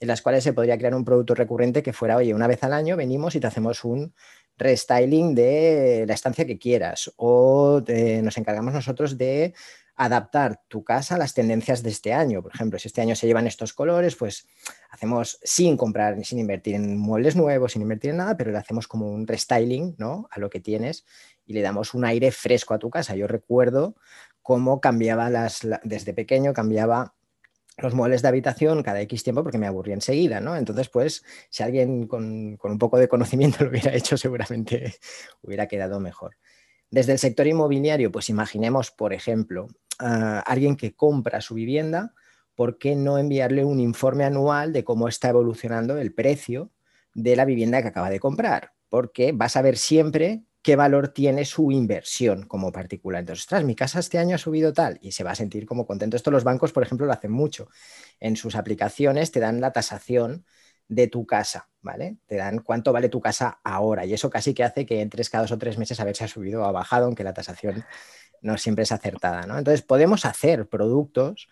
en 0.00 0.08
las 0.08 0.22
cuales 0.22 0.44
se 0.44 0.52
podría 0.52 0.76
crear 0.78 0.94
un 0.94 1.04
producto 1.04 1.34
recurrente 1.34 1.82
que 1.82 1.92
fuera, 1.92 2.16
oye, 2.16 2.34
una 2.34 2.46
vez 2.46 2.62
al 2.64 2.72
año 2.72 2.96
venimos 2.96 3.34
y 3.34 3.40
te 3.40 3.46
hacemos 3.46 3.84
un 3.84 4.14
restyling 4.56 5.34
de 5.34 6.04
la 6.06 6.14
estancia 6.14 6.46
que 6.46 6.58
quieras 6.58 7.12
o 7.16 7.82
nos 8.22 8.38
encargamos 8.38 8.74
nosotros 8.74 9.18
de 9.18 9.54
adaptar 9.96 10.60
tu 10.68 10.82
casa 10.82 11.14
a 11.14 11.18
las 11.18 11.34
tendencias 11.34 11.82
de 11.82 11.90
este 11.90 12.12
año. 12.12 12.42
Por 12.42 12.54
ejemplo, 12.54 12.78
si 12.78 12.88
este 12.88 13.00
año 13.00 13.14
se 13.14 13.26
llevan 13.26 13.46
estos 13.46 13.72
colores, 13.72 14.16
pues 14.16 14.46
hacemos 14.90 15.38
sin 15.42 15.76
comprar, 15.76 16.24
sin 16.24 16.38
invertir 16.38 16.74
en 16.74 16.98
muebles 16.98 17.36
nuevos, 17.36 17.72
sin 17.72 17.82
invertir 17.82 18.10
en 18.10 18.18
nada, 18.18 18.36
pero 18.36 18.50
le 18.50 18.58
hacemos 18.58 18.88
como 18.88 19.08
un 19.08 19.26
restyling 19.26 19.94
¿no? 19.98 20.28
a 20.30 20.40
lo 20.40 20.50
que 20.50 20.60
tienes 20.60 21.04
y 21.46 21.52
le 21.52 21.62
damos 21.62 21.94
un 21.94 22.04
aire 22.04 22.32
fresco 22.32 22.74
a 22.74 22.78
tu 22.78 22.90
casa. 22.90 23.14
Yo 23.14 23.26
recuerdo 23.26 23.94
cómo 24.42 24.80
cambiaba 24.80 25.30
las, 25.30 25.60
desde 25.84 26.12
pequeño, 26.12 26.52
cambiaba 26.52 27.14
los 27.78 27.94
muebles 27.94 28.22
de 28.22 28.28
habitación 28.28 28.82
cada 28.82 29.00
X 29.02 29.24
tiempo 29.24 29.42
porque 29.42 29.58
me 29.58 29.66
aburría 29.66 29.94
enseguida, 29.94 30.40
¿no? 30.40 30.56
Entonces, 30.56 30.88
pues, 30.88 31.24
si 31.50 31.62
alguien 31.62 32.06
con, 32.06 32.56
con 32.56 32.72
un 32.72 32.78
poco 32.78 32.98
de 32.98 33.08
conocimiento 33.08 33.58
lo 33.64 33.70
hubiera 33.70 33.92
hecho, 33.94 34.16
seguramente 34.16 34.94
hubiera 35.42 35.66
quedado 35.66 36.00
mejor. 36.00 36.36
Desde 36.94 37.10
el 37.10 37.18
sector 37.18 37.48
inmobiliario, 37.48 38.12
pues 38.12 38.28
imaginemos, 38.28 38.92
por 38.92 39.12
ejemplo, 39.12 39.64
uh, 40.00 40.42
alguien 40.46 40.76
que 40.76 40.94
compra 40.94 41.40
su 41.40 41.54
vivienda, 41.54 42.14
¿por 42.54 42.78
qué 42.78 42.94
no 42.94 43.18
enviarle 43.18 43.64
un 43.64 43.80
informe 43.80 44.22
anual 44.22 44.72
de 44.72 44.84
cómo 44.84 45.08
está 45.08 45.30
evolucionando 45.30 45.98
el 45.98 46.14
precio 46.14 46.70
de 47.12 47.34
la 47.34 47.46
vivienda 47.46 47.82
que 47.82 47.88
acaba 47.88 48.10
de 48.10 48.20
comprar? 48.20 48.74
Porque 48.88 49.32
vas 49.32 49.56
a 49.56 49.62
ver 49.62 49.76
siempre 49.76 50.44
qué 50.62 50.76
valor 50.76 51.08
tiene 51.08 51.44
su 51.44 51.72
inversión 51.72 52.46
como 52.46 52.70
particular. 52.70 53.18
Entonces, 53.18 53.42
ostras, 53.42 53.64
mi 53.64 53.74
casa 53.74 53.98
este 53.98 54.18
año 54.18 54.36
ha 54.36 54.38
subido 54.38 54.72
tal 54.72 55.00
y 55.02 55.10
se 55.10 55.24
va 55.24 55.32
a 55.32 55.34
sentir 55.34 55.66
como 55.66 55.86
contento. 55.86 56.16
Esto 56.16 56.30
los 56.30 56.44
bancos, 56.44 56.70
por 56.70 56.84
ejemplo, 56.84 57.08
lo 57.08 57.12
hacen 57.12 57.32
mucho. 57.32 57.70
En 58.20 58.36
sus 58.36 58.54
aplicaciones 58.54 59.32
te 59.32 59.40
dan 59.40 59.60
la 59.60 59.72
tasación 59.72 60.44
de 60.88 61.06
tu 61.08 61.26
casa, 61.26 61.68
¿vale? 61.80 62.18
Te 62.26 62.36
dan 62.36 62.60
cuánto 62.60 62.92
vale 62.92 63.08
tu 63.08 63.20
casa 63.20 63.60
ahora 63.64 64.04
y 64.04 64.14
eso 64.14 64.30
casi 64.30 64.54
que 64.54 64.64
hace 64.64 64.86
que 64.86 65.00
entres 65.00 65.30
cada 65.30 65.44
dos 65.44 65.52
o 65.52 65.58
tres 65.58 65.78
meses 65.78 65.98
a 66.00 66.04
ver 66.04 66.16
si 66.16 66.24
ha 66.24 66.28
subido 66.28 66.62
o 66.62 66.64
ha 66.64 66.72
bajado, 66.72 67.06
aunque 67.06 67.24
la 67.24 67.34
tasación 67.34 67.84
no 68.42 68.58
siempre 68.58 68.84
es 68.84 68.92
acertada, 68.92 69.46
¿no? 69.46 69.58
Entonces, 69.58 69.82
podemos 69.82 70.24
hacer 70.26 70.68
productos 70.68 71.48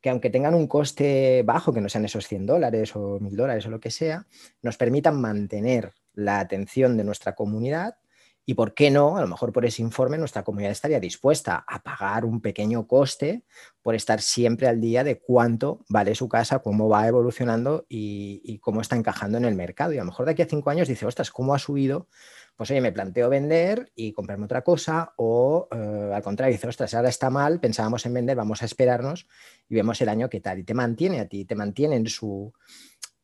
que 0.00 0.10
aunque 0.10 0.30
tengan 0.30 0.54
un 0.54 0.66
coste 0.66 1.42
bajo, 1.44 1.72
que 1.72 1.80
no 1.80 1.88
sean 1.88 2.04
esos 2.04 2.26
100 2.26 2.46
dólares 2.46 2.96
o 2.96 3.20
1000 3.20 3.36
dólares 3.36 3.66
o 3.66 3.70
lo 3.70 3.80
que 3.80 3.90
sea, 3.90 4.26
nos 4.62 4.76
permitan 4.76 5.20
mantener 5.20 5.92
la 6.14 6.40
atención 6.40 6.96
de 6.96 7.04
nuestra 7.04 7.34
comunidad 7.34 7.96
y 8.44 8.54
por 8.54 8.74
qué 8.74 8.90
no, 8.90 9.16
a 9.16 9.20
lo 9.20 9.28
mejor 9.28 9.52
por 9.52 9.64
ese 9.64 9.82
informe 9.82 10.18
nuestra 10.18 10.42
comunidad 10.42 10.72
estaría 10.72 10.98
dispuesta 10.98 11.64
a 11.66 11.82
pagar 11.82 12.24
un 12.24 12.40
pequeño 12.40 12.88
coste 12.88 13.44
por 13.82 13.94
estar 13.94 14.20
siempre 14.20 14.66
al 14.66 14.80
día 14.80 15.04
de 15.04 15.20
cuánto 15.20 15.84
vale 15.88 16.14
su 16.16 16.28
casa, 16.28 16.58
cómo 16.58 16.88
va 16.88 17.06
evolucionando 17.06 17.86
y, 17.88 18.58
cómo 18.58 18.80
está 18.80 18.96
encajando 18.96 19.38
en 19.38 19.44
el 19.44 19.54
mercado. 19.54 19.92
Y 19.92 19.98
a 19.98 20.00
lo 20.00 20.06
mejor 20.06 20.26
de 20.26 20.32
aquí 20.32 20.42
a 20.42 20.46
cinco 20.46 20.70
años 20.70 20.88
dice, 20.88 21.06
ostras, 21.06 21.30
¿cómo 21.30 21.54
ha 21.54 21.58
subido? 21.58 22.08
Pues 22.56 22.70
oye, 22.70 22.80
me 22.80 22.92
planteo 22.92 23.28
vender 23.28 23.92
y 23.94 24.12
comprarme 24.12 24.44
otra 24.44 24.62
cosa 24.62 25.14
o 25.16 25.68
eh, 25.70 26.12
al 26.12 26.22
contrario, 26.22 26.52
dice, 26.52 26.66
ostras, 26.66 26.94
ahora 26.94 27.08
está 27.08 27.30
mal, 27.30 27.60
pensábamos 27.60 28.04
en 28.06 28.14
vender, 28.14 28.36
vamos 28.36 28.62
a 28.62 28.66
esperarnos 28.66 29.26
y 29.68 29.74
vemos 29.76 30.00
el 30.00 30.08
año 30.08 30.28
qué 30.28 30.40
tal. 30.40 30.58
Y 30.58 30.64
te 30.64 30.74
mantiene 30.74 31.20
a 31.20 31.28
ti, 31.28 31.44
te 31.44 31.54
mantiene 31.54 31.96
en 31.96 32.08
su 32.08 32.52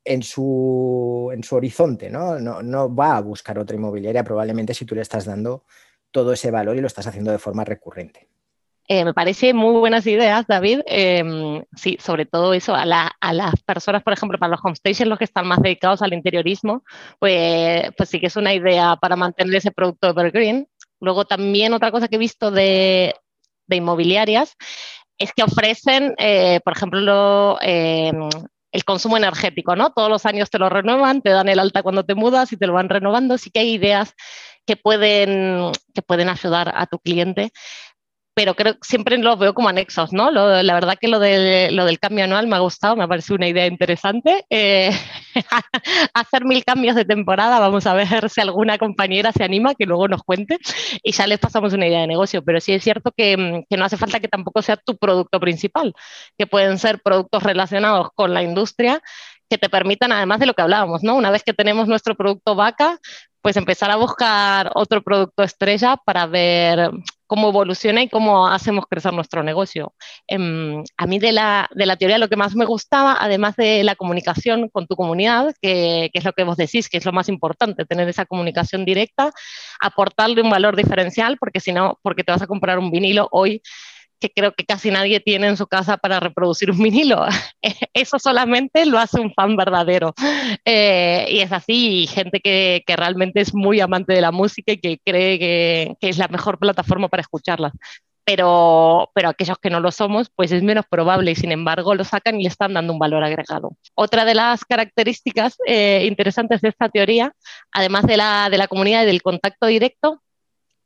en 0.08 0.22
su, 0.22 1.30
en 1.32 1.44
su 1.44 1.56
horizonte, 1.56 2.08
¿no? 2.10 2.38
¿no? 2.40 2.62
¿no? 2.62 2.94
va 2.94 3.16
a 3.16 3.20
buscar 3.20 3.58
otra 3.58 3.76
inmobiliaria 3.76 4.24
probablemente 4.24 4.74
si 4.74 4.84
tú 4.84 4.94
le 4.94 5.02
estás 5.02 5.26
dando 5.26 5.64
todo 6.10 6.32
ese 6.32 6.50
valor 6.50 6.76
y 6.76 6.80
lo 6.80 6.86
estás 6.86 7.06
haciendo 7.06 7.30
de 7.30 7.38
forma 7.38 7.64
recurrente. 7.64 8.28
Eh, 8.90 9.04
me 9.04 9.12
parece 9.12 9.52
muy 9.52 9.78
buenas 9.78 10.06
ideas, 10.06 10.46
David. 10.46 10.80
Eh, 10.86 11.62
sí, 11.76 11.98
sobre 12.00 12.24
todo 12.24 12.54
eso, 12.54 12.74
a, 12.74 12.86
la, 12.86 13.12
a, 13.20 13.34
las 13.34 13.62
personas, 13.62 14.02
por 14.02 14.14
ejemplo, 14.14 14.38
para 14.38 14.52
los 14.52 14.60
homestays, 14.64 15.04
los 15.04 15.18
que 15.18 15.24
están 15.24 15.46
más 15.46 15.60
dedicados 15.60 16.00
al 16.00 16.14
interiorismo, 16.14 16.84
pues, 17.18 17.90
pues 17.98 18.08
sí 18.08 18.18
que 18.18 18.28
es 18.28 18.36
una 18.36 18.54
idea 18.54 18.96
para 18.96 19.14
mantener 19.14 19.56
ese 19.56 19.72
producto 19.72 20.08
evergreen. 20.08 20.66
Luego 21.00 21.26
también 21.26 21.74
otra 21.74 21.90
cosa 21.90 22.08
que 22.08 22.16
he 22.16 22.18
visto 22.18 22.50
de, 22.50 23.14
de 23.66 23.76
inmobiliarias 23.76 24.56
es 25.18 25.32
que 25.34 25.42
ofrecen, 25.42 26.14
eh, 26.16 26.60
por 26.64 26.72
ejemplo, 26.72 27.58
el 28.72 28.84
consumo 28.84 29.16
energético, 29.16 29.76
¿no? 29.76 29.90
Todos 29.92 30.10
los 30.10 30.26
años 30.26 30.50
te 30.50 30.58
lo 30.58 30.68
renuevan, 30.68 31.22
te 31.22 31.30
dan 31.30 31.48
el 31.48 31.58
alta 31.58 31.82
cuando 31.82 32.04
te 32.04 32.14
mudas 32.14 32.52
y 32.52 32.56
te 32.56 32.66
lo 32.66 32.74
van 32.74 32.88
renovando. 32.88 33.38
Sí 33.38 33.50
que 33.50 33.60
hay 33.60 33.72
ideas 33.72 34.14
que 34.66 34.76
pueden, 34.76 35.72
que 35.94 36.02
pueden 36.02 36.28
ayudar 36.28 36.72
a 36.74 36.86
tu 36.86 36.98
cliente 36.98 37.52
pero 38.38 38.54
creo 38.54 38.74
que 38.74 38.78
siempre 38.82 39.18
los 39.18 39.36
veo 39.36 39.52
como 39.52 39.68
anexos, 39.68 40.12
¿no? 40.12 40.30
la 40.30 40.74
verdad 40.74 40.94
que 40.96 41.08
lo, 41.08 41.18
de, 41.18 41.70
lo 41.72 41.84
del 41.84 41.98
cambio 41.98 42.22
anual 42.22 42.46
me 42.46 42.54
ha 42.54 42.60
gustado, 42.60 42.94
me 42.94 43.02
ha 43.02 43.08
parecido 43.08 43.34
una 43.34 43.48
idea 43.48 43.66
interesante. 43.66 44.44
Eh, 44.48 44.92
hacer 46.14 46.44
mil 46.44 46.64
cambios 46.64 46.94
de 46.94 47.04
temporada, 47.04 47.58
vamos 47.58 47.84
a 47.88 47.94
ver 47.94 48.30
si 48.30 48.40
alguna 48.40 48.78
compañera 48.78 49.32
se 49.32 49.42
anima, 49.42 49.74
que 49.74 49.86
luego 49.86 50.06
nos 50.06 50.22
cuente 50.22 50.56
y 51.02 51.10
ya 51.10 51.26
les 51.26 51.40
pasamos 51.40 51.72
una 51.72 51.88
idea 51.88 52.02
de 52.02 52.06
negocio, 52.06 52.44
pero 52.44 52.60
sí 52.60 52.72
es 52.72 52.84
cierto 52.84 53.10
que, 53.10 53.64
que 53.68 53.76
no 53.76 53.84
hace 53.84 53.96
falta 53.96 54.20
que 54.20 54.28
tampoco 54.28 54.62
sea 54.62 54.76
tu 54.76 54.96
producto 54.96 55.40
principal, 55.40 55.92
que 56.38 56.46
pueden 56.46 56.78
ser 56.78 57.00
productos 57.02 57.42
relacionados 57.42 58.10
con 58.14 58.34
la 58.34 58.44
industria 58.44 59.02
que 59.50 59.58
te 59.58 59.68
permitan, 59.68 60.12
además 60.12 60.38
de 60.38 60.46
lo 60.46 60.54
que 60.54 60.62
hablábamos, 60.62 61.02
¿no? 61.02 61.16
Una 61.16 61.32
vez 61.32 61.42
que 61.42 61.54
tenemos 61.54 61.88
nuestro 61.88 62.14
producto 62.14 62.54
vaca, 62.54 62.98
pues 63.42 63.56
empezar 63.56 63.90
a 63.90 63.96
buscar 63.96 64.70
otro 64.74 65.02
producto 65.02 65.42
estrella 65.42 65.96
para 66.04 66.26
ver 66.26 66.90
cómo 67.28 67.50
evoluciona 67.50 68.02
y 68.02 68.08
cómo 68.08 68.48
hacemos 68.48 68.86
crecer 68.88 69.12
nuestro 69.12 69.44
negocio. 69.44 69.94
Em, 70.26 70.82
a 70.96 71.06
mí 71.06 71.18
de 71.20 71.32
la, 71.32 71.68
de 71.74 71.86
la, 71.86 71.96
teoría 71.96 72.18
lo 72.18 72.28
que 72.28 72.36
más 72.36 72.56
me 72.56 72.64
gustaba, 72.64 73.16
además 73.20 73.54
de 73.54 73.84
la 73.84 73.94
comunicación 73.94 74.68
con 74.70 74.86
tu 74.86 74.96
comunidad, 74.96 75.54
que, 75.60 76.10
que, 76.12 76.18
es 76.18 76.24
lo 76.24 76.32
que 76.32 76.42
vos 76.44 76.56
decís, 76.56 76.88
que 76.88 76.96
es 76.96 77.04
lo 77.04 77.12
más 77.12 77.28
importante, 77.28 77.84
tener 77.84 78.08
esa 78.08 78.24
comunicación 78.24 78.84
directa, 78.84 79.30
aportarle 79.80 80.42
un 80.42 80.50
valor 80.50 80.74
diferencial, 80.74 81.36
porque 81.38 81.60
si 81.60 81.72
no, 81.72 81.98
porque 82.02 82.24
te 82.24 82.32
vas 82.32 82.42
a 82.42 82.46
comprar 82.46 82.78
un 82.78 82.90
vinilo 82.90 83.28
hoy 83.30 83.62
que 84.20 84.30
creo 84.30 84.52
que 84.52 84.64
casi 84.64 84.90
nadie 84.90 85.20
tiene 85.20 85.48
en 85.48 85.56
su 85.56 85.66
casa 85.66 85.96
para 85.96 86.20
reproducir 86.20 86.70
un 86.70 86.78
vinilo. 86.78 87.24
Eso 87.92 88.18
solamente 88.18 88.86
lo 88.86 88.98
hace 88.98 89.20
un 89.20 89.32
fan 89.32 89.56
verdadero. 89.56 90.14
Eh, 90.64 91.26
y 91.30 91.40
es 91.40 91.52
así, 91.52 92.06
gente 92.06 92.40
que, 92.40 92.82
que, 92.86 92.96
realmente 92.96 93.40
es 93.40 93.54
muy 93.54 93.80
amante 93.80 94.12
de 94.12 94.20
la 94.20 94.32
música 94.32 94.72
y 94.72 94.78
que 94.78 94.98
cree 95.04 95.38
que, 95.38 95.96
que 96.00 96.08
es 96.08 96.18
la 96.18 96.28
mejor 96.28 96.58
plataforma 96.58 97.08
para 97.08 97.22
escucharla. 97.22 97.72
Pero, 98.24 99.10
pero, 99.14 99.30
aquellos 99.30 99.56
que 99.56 99.70
no 99.70 99.80
lo 99.80 99.90
somos, 99.90 100.30
pues 100.36 100.52
es 100.52 100.62
menos 100.62 100.84
probable 100.90 101.30
y 101.30 101.34
sin 101.34 101.50
embargo 101.50 101.94
lo 101.94 102.04
sacan 102.04 102.38
y 102.38 102.42
le 102.42 102.50
están 102.50 102.74
dando 102.74 102.92
un 102.92 102.98
valor 102.98 103.24
agregado. 103.24 103.70
Otra 103.94 104.26
de 104.26 104.34
las 104.34 104.66
características 104.66 105.56
eh, 105.66 106.04
interesantes 106.06 106.60
de 106.60 106.68
esta 106.68 106.90
teoría, 106.90 107.32
además 107.72 108.06
de 108.06 108.18
la, 108.18 108.50
de 108.50 108.58
la 108.58 108.68
comunidad 108.68 109.04
y 109.04 109.06
del 109.06 109.22
contacto 109.22 109.66
directo, 109.66 110.20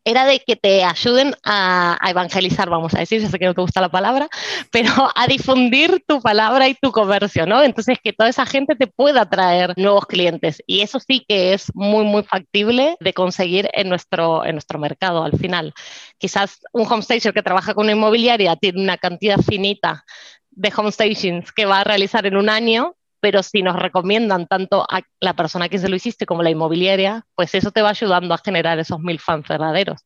era 0.05 0.25
de 0.27 0.41
que 0.41 0.57
te 0.57 0.85
ayuden 0.85 1.35
a, 1.45 1.99
evangelizar, 2.09 2.69
vamos 2.69 2.95
a 2.95 2.99
decir, 2.99 3.21
yo 3.21 3.29
sé 3.29 3.39
que 3.39 3.47
no 3.47 3.55
te 3.55 3.61
gusta 3.61 3.81
la 3.81 3.91
palabra, 3.91 4.29
pero 4.71 4.93
a 5.15 5.27
difundir 5.27 6.05
tu 6.07 6.21
palabra 6.21 6.69
y 6.69 6.75
tu 6.75 6.91
comercio, 6.93 7.47
¿no? 7.47 7.63
Entonces, 7.63 7.99
que 8.03 8.13
toda 8.13 8.29
esa 8.29 8.47
gente 8.47 8.75
te 8.75 8.87
pueda 8.87 9.29
traer 9.29 9.75
nuevos 9.77 10.07
clientes. 10.07 10.63
Y 10.67 10.81
eso 10.81 10.99
sí 11.01 11.25
que 11.27 11.55
es 11.55 11.71
muy, 11.75 12.05
muy 12.05 12.23
factible 12.23 12.97
de 13.01 13.13
conseguir 13.13 13.69
en 13.73 13.89
nuestro, 13.89 14.45
en 14.45 14.53
nuestro 14.53 14.79
mercado 14.79 15.23
al 15.23 15.39
final. 15.39 15.73
Quizás 16.19 16.61
un 16.73 16.87
homestager 16.87 17.33
que 17.33 17.43
trabaja 17.43 17.75
con 17.75 17.85
una 17.85 17.93
inmobiliaria 17.93 18.57
tiene 18.57 18.83
una 18.83 18.97
cantidad 18.97 19.39
finita 19.39 20.05
de 20.51 20.73
homestations 20.77 21.53
que 21.53 21.65
va 21.65 21.81
a 21.81 21.85
realizar 21.85 22.27
en 22.27 22.37
un 22.37 22.49
año 22.49 22.95
pero 23.23 23.45
si 23.45 23.63
nos 23.63 23.77
recomiendan 23.77 24.49
tanto 24.49 24.83
a 24.83 25.01
la 25.21 25.35
persona 25.35 25.69
que 25.69 25.79
se 25.79 25.89
lo 25.89 25.95
hiciste 25.95 26.27
como 26.27 26.43
la 26.43 26.51
inmobiliaria, 26.51 27.25
pues 27.37 27.55
eso 27.55 27.71
te 27.71 27.81
va 27.81 27.91
ayudando 27.91 28.35
a 28.35 28.39
generar 28.39 28.81
esos 28.81 28.99
mil 28.99 29.21
fans 29.21 29.47
verdaderos. 29.49 30.01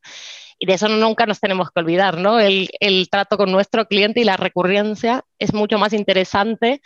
Y 0.59 0.67
de 0.67 0.75
eso 0.75 0.87
nunca 0.87 1.25
nos 1.25 1.39
tenemos 1.39 1.71
que 1.71 1.79
olvidar, 1.79 2.19
¿no? 2.19 2.39
El, 2.39 2.69
trato 3.09 3.35
con 3.35 3.51
nuestro 3.51 3.87
cliente 3.87 4.21
y 4.21 4.23
la 4.23 4.37
recurrencia 4.37 5.23
es 5.39 5.51
mucho 5.51 5.79
más 5.79 5.93
interesante 5.93 6.79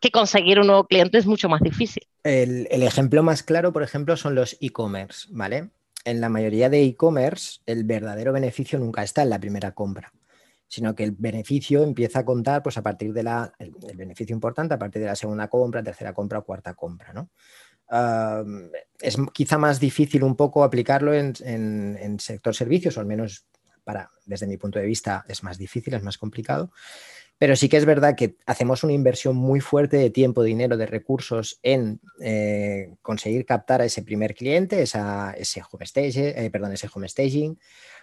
que 0.00 0.10
conseguir 0.10 0.60
un 0.60 0.66
nuevo 0.66 0.84
cliente 0.84 1.16
es 1.16 1.24
mucho 1.24 1.48
más 1.48 1.62
difícil. 1.62 2.02
El, 2.24 2.68
el 2.70 2.82
ejemplo 2.82 3.22
más 3.22 3.42
claro, 3.42 3.72
por 3.72 3.82
ejemplo, 3.82 4.18
son 4.18 4.34
los 4.34 4.58
e-commerce, 4.60 5.28
¿vale? 5.30 5.70
En 6.04 6.20
la 6.20 6.28
mayoría 6.28 6.68
de 6.68 6.84
e-commerce, 6.84 7.60
el 7.64 7.84
verdadero 7.84 8.34
beneficio 8.34 8.78
nunca 8.78 9.02
está 9.02 9.22
en 9.22 9.30
la 9.30 9.38
primera 9.38 9.72
compra 9.72 10.12
sino 10.70 10.94
que 10.94 11.02
el 11.02 11.10
beneficio 11.10 11.82
empieza 11.82 12.20
a 12.20 12.24
contar 12.24 12.62
pues, 12.62 12.78
a 12.78 12.82
partir 12.82 13.12
de 13.12 13.24
la, 13.24 13.52
el, 13.58 13.72
beneficio 13.96 14.32
importante 14.32 14.72
a 14.72 14.78
partir 14.78 15.02
de 15.02 15.08
la 15.08 15.16
segunda 15.16 15.48
compra, 15.48 15.82
tercera 15.82 16.14
compra 16.14 16.38
o 16.38 16.44
cuarta 16.44 16.74
compra. 16.74 17.12
¿no? 17.12 17.28
es 19.00 19.16
quizá 19.32 19.58
más 19.58 19.80
difícil 19.80 20.22
un 20.22 20.36
poco 20.36 20.62
aplicarlo 20.62 21.12
en, 21.12 21.34
en, 21.44 22.20
sector 22.20 22.54
servicios, 22.54 22.96
o 22.96 23.00
al 23.00 23.06
menos 23.06 23.46
para, 23.82 24.12
desde 24.24 24.46
mi 24.46 24.58
punto 24.58 24.78
de 24.78 24.86
vista 24.86 25.24
es 25.26 25.42
más 25.42 25.58
difícil, 25.58 25.94
es 25.94 26.04
más 26.04 26.16
complicado. 26.16 26.70
Pero 27.36 27.56
sí 27.56 27.68
que 27.68 27.78
es 27.78 27.86
verdad 27.86 28.14
que 28.14 28.36
hacemos 28.46 28.84
una 28.84 28.92
inversión 28.92 29.34
muy 29.34 29.60
fuerte 29.60 29.96
de 29.96 30.10
tiempo, 30.10 30.44
dinero, 30.44 30.76
de 30.76 30.86
recursos 30.86 31.58
en 31.64 31.98
eh, 32.20 32.94
conseguir 33.02 33.44
captar 33.44 33.80
a 33.80 33.86
ese 33.86 34.02
primer 34.02 34.36
cliente, 34.36 34.82
esa, 34.82 35.32
ese, 35.32 35.62
home 35.68 35.84
stage, 35.84 36.44
eh, 36.44 36.50
perdón, 36.50 36.74
ese 36.74 36.88
home 36.94 37.08
staging, 37.08 37.58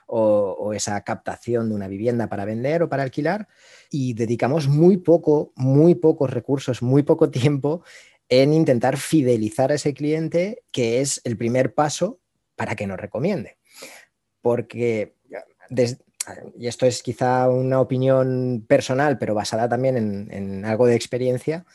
o, 0.08 0.74
esa 0.74 1.02
captación 1.02 1.70
de 1.70 1.76
una 1.76 1.88
vivienda 1.88 2.28
para 2.28 2.46
vender 2.46 2.84
o 2.84 2.90
para 2.90 3.04
alquilar 3.04 3.48
y 3.92 4.14
dedicamos 4.14 4.68
muy 4.68 4.98
poco, 4.98 5.52
muy 5.56 5.96
pocos 5.96 6.30
recursos, 6.30 6.82
muy 6.82 7.04
poco 7.04 7.30
tiempo 7.32 7.84
en 8.30 8.54
intentar 8.54 8.98
fidelizar 8.98 9.72
a 9.72 9.76
ese 9.76 9.94
cliente, 9.94 10.64
que 10.72 11.02
es 11.02 11.22
el 11.24 11.38
primer 11.38 11.74
paso 11.74 12.20
para 12.56 12.76
que 12.76 12.88
nos 12.88 13.00
recomiende. 13.00 13.58
Porque, 14.42 15.16
y 16.58 16.68
esto 16.68 16.86
es 16.86 17.04
quizá 17.04 17.50
una 17.50 17.80
opinión 17.80 18.66
personal, 18.68 19.18
pero 19.18 19.34
basada 19.34 19.70
también 19.70 20.28
en, 20.32 20.66
algo 20.66 20.88
de 20.88 20.96
experiencia, 20.96 21.66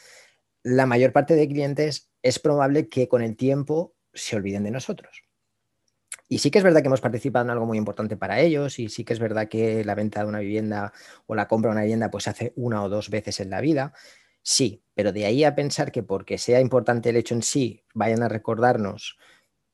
la 0.62 0.86
mayor 0.86 1.12
parte 1.12 1.34
de 1.34 1.48
clientes 1.48 2.10
es 2.22 2.38
probable 2.38 2.88
que 2.88 3.08
con 3.08 3.22
el 3.22 3.36
tiempo 3.36 3.94
se 4.12 4.36
olviden 4.36 4.64
de 4.64 4.70
nosotros. 4.70 5.22
Y 6.32 6.38
sí 6.38 6.50
que 6.50 6.56
es 6.56 6.64
verdad 6.64 6.80
que 6.80 6.86
hemos 6.86 7.02
participado 7.02 7.44
en 7.44 7.50
algo 7.50 7.66
muy 7.66 7.76
importante 7.76 8.16
para 8.16 8.40
ellos 8.40 8.78
y 8.78 8.88
sí 8.88 9.04
que 9.04 9.12
es 9.12 9.18
verdad 9.18 9.48
que 9.48 9.84
la 9.84 9.94
venta 9.94 10.20
de 10.20 10.28
una 10.30 10.38
vivienda 10.38 10.94
o 11.26 11.34
la 11.34 11.46
compra 11.46 11.68
de 11.68 11.72
una 11.72 11.82
vivienda 11.82 12.10
pues 12.10 12.24
se 12.24 12.30
hace 12.30 12.52
una 12.56 12.82
o 12.82 12.88
dos 12.88 13.10
veces 13.10 13.38
en 13.40 13.50
la 13.50 13.60
vida. 13.60 13.92
Sí, 14.42 14.82
pero 14.94 15.12
de 15.12 15.26
ahí 15.26 15.44
a 15.44 15.54
pensar 15.54 15.92
que 15.92 16.02
porque 16.02 16.38
sea 16.38 16.58
importante 16.58 17.10
el 17.10 17.16
hecho 17.16 17.34
en 17.34 17.42
sí, 17.42 17.84
vayan 17.92 18.22
a 18.22 18.30
recordarnos 18.30 19.18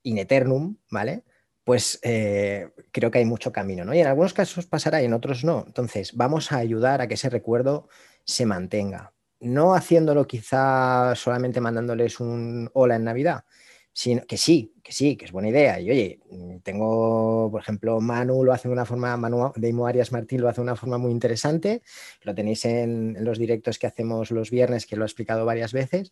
in 0.02 0.18
eternum, 0.18 0.78
¿vale? 0.90 1.22
Pues 1.62 2.00
eh, 2.02 2.72
creo 2.90 3.12
que 3.12 3.18
hay 3.18 3.24
mucho 3.24 3.52
camino, 3.52 3.84
¿no? 3.84 3.94
Y 3.94 4.00
en 4.00 4.08
algunos 4.08 4.34
casos 4.34 4.66
pasará 4.66 5.00
y 5.00 5.04
en 5.04 5.12
otros 5.12 5.44
no. 5.44 5.62
Entonces, 5.64 6.16
vamos 6.16 6.50
a 6.50 6.56
ayudar 6.56 7.00
a 7.00 7.06
que 7.06 7.14
ese 7.14 7.30
recuerdo 7.30 7.88
se 8.24 8.46
mantenga. 8.46 9.14
No 9.38 9.76
haciéndolo 9.76 10.26
quizá 10.26 11.14
solamente 11.14 11.60
mandándoles 11.60 12.18
un 12.18 12.68
hola 12.74 12.96
en 12.96 13.04
Navidad, 13.04 13.44
que 13.92 14.36
sí, 14.36 14.72
que 14.82 14.92
sí, 14.92 15.16
que 15.16 15.24
es 15.24 15.32
buena 15.32 15.48
idea. 15.48 15.80
Y 15.80 15.90
oye, 15.90 16.20
tengo, 16.62 17.50
por 17.50 17.60
ejemplo, 17.60 18.00
Manu 18.00 18.44
lo 18.44 18.52
hace 18.52 18.68
de 18.68 18.72
una 18.72 18.84
forma, 18.84 19.16
Manu 19.16 19.52
de 19.56 19.68
Imo 19.68 19.86
Arias 19.86 20.12
Martín 20.12 20.40
lo 20.40 20.48
hace 20.48 20.60
de 20.60 20.64
una 20.64 20.76
forma 20.76 20.98
muy 20.98 21.10
interesante. 21.10 21.82
Lo 22.22 22.34
tenéis 22.34 22.64
en, 22.64 23.16
los 23.24 23.38
directos 23.38 23.78
que 23.78 23.86
hacemos 23.86 24.30
los 24.30 24.50
viernes, 24.50 24.86
que 24.86 24.96
lo 24.96 25.04
he 25.04 25.06
explicado 25.06 25.44
varias 25.44 25.72
veces. 25.72 26.10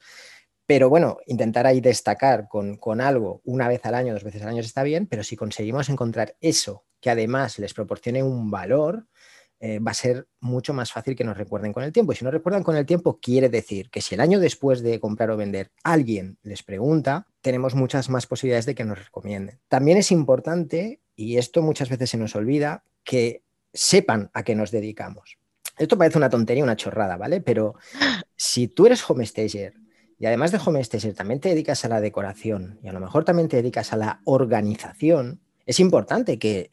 Pero 0.67 0.89
bueno, 0.89 1.19
intentar 1.27 1.67
ahí 1.67 1.81
destacar 1.81 2.49
con, 2.49 2.77
con 2.77 3.01
algo 3.01 3.41
una 3.45 3.69
vez 3.69 3.87
al 3.87 3.95
año, 3.95 4.13
dos 4.15 4.25
veces 4.25 4.43
al 4.43 4.49
año 4.49 4.61
está 4.61 4.83
bien, 4.83 5.07
pero 5.07 5.23
si 5.23 5.37
conseguimos 5.37 5.89
encontrar 5.89 6.37
eso 6.41 6.85
que 7.01 7.11
además 7.11 7.61
les 7.61 7.73
proporcione 7.73 8.25
un 8.25 8.51
valor, 8.51 9.07
eh, 9.59 9.79
va 9.79 9.93
a 9.93 9.95
ser 9.95 10.29
mucho 10.41 10.75
más 10.75 10.93
fácil 10.93 11.17
que 11.17 11.25
nos 11.25 11.37
recuerden 11.37 11.73
con 11.73 11.83
el 11.83 11.93
tiempo. 11.93 12.13
Y 12.13 12.17
si 12.17 12.25
no 12.25 12.31
recuerdan 12.31 12.63
con 12.63 12.77
el 12.77 12.85
tiempo, 12.85 13.19
quiere 13.21 13.49
decir 13.49 13.89
que 13.91 14.03
si 14.03 14.15
el 14.15 14.21
año 14.21 14.39
después 14.39 14.83
de 14.83 15.01
comprar 15.01 15.31
o 15.31 15.37
vender 15.37 15.71
alguien 15.83 16.39
les 16.43 16.63
pregunta, 16.63 17.27
tenemos 17.41 17.75
muchas 17.75 18.11
más 18.11 18.27
posibilidades 18.27 18.67
de 18.67 18.75
que 18.75 18.85
nos 18.85 18.99
recomienden. 18.99 19.59
También 19.69 19.97
es 19.97 20.13
importante, 20.13 21.01
y 21.15 21.39
esto 21.39 21.63
muchas 21.63 21.89
veces 21.89 22.11
se 22.11 22.19
nos 22.19 22.37
olvida, 22.37 22.85
que 23.03 23.45
sepan 23.73 24.31
a 24.35 24.43
qué 24.43 24.55
nos 24.55 24.71
dedicamos. 24.71 25.39
Esto 25.79 25.97
parece 25.97 26.19
una 26.19 26.31
tontería, 26.31 26.65
una 26.65 26.77
chorrada, 26.77 27.17
¿vale? 27.17 27.41
Pero 27.41 27.77
si 28.37 28.69
tú 28.69 28.87
eres 28.87 29.09
homestager 29.09 29.75
y 30.19 30.27
además 30.27 30.53
de 30.53 30.59
homestager 30.65 31.15
también 31.15 31.41
te 31.41 31.51
dedicas 31.51 31.85
a 31.85 31.89
la 31.89 32.01
decoración 32.01 32.79
y 32.83 32.89
a 32.89 32.93
lo 32.93 33.01
mejor 33.01 33.25
también 33.25 33.49
te 33.49 33.57
dedicas 33.57 33.93
a 33.93 33.97
la 33.97 34.21
organización, 34.25 35.41
es 35.67 35.81
importante 35.81 36.39
que 36.39 36.69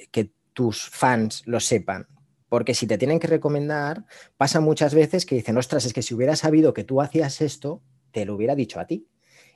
tus 0.53 0.89
fans 0.89 1.43
lo 1.45 1.59
sepan, 1.59 2.07
porque 2.53 2.75
si 2.75 2.85
te 2.85 2.99
tienen 2.99 3.17
que 3.17 3.25
recomendar, 3.25 4.05
pasa 4.37 4.59
muchas 4.59 4.93
veces 4.93 5.25
que 5.25 5.33
dicen, 5.33 5.57
ostras, 5.57 5.85
es 5.85 5.93
que 5.93 6.03
si 6.03 6.13
hubiera 6.13 6.35
sabido 6.35 6.71
que 6.71 6.83
tú 6.83 7.01
hacías 7.01 7.41
esto, 7.41 7.81
te 8.11 8.25
lo 8.25 8.35
hubiera 8.35 8.53
dicho 8.53 8.79
a 8.79 8.85
ti. 8.85 9.07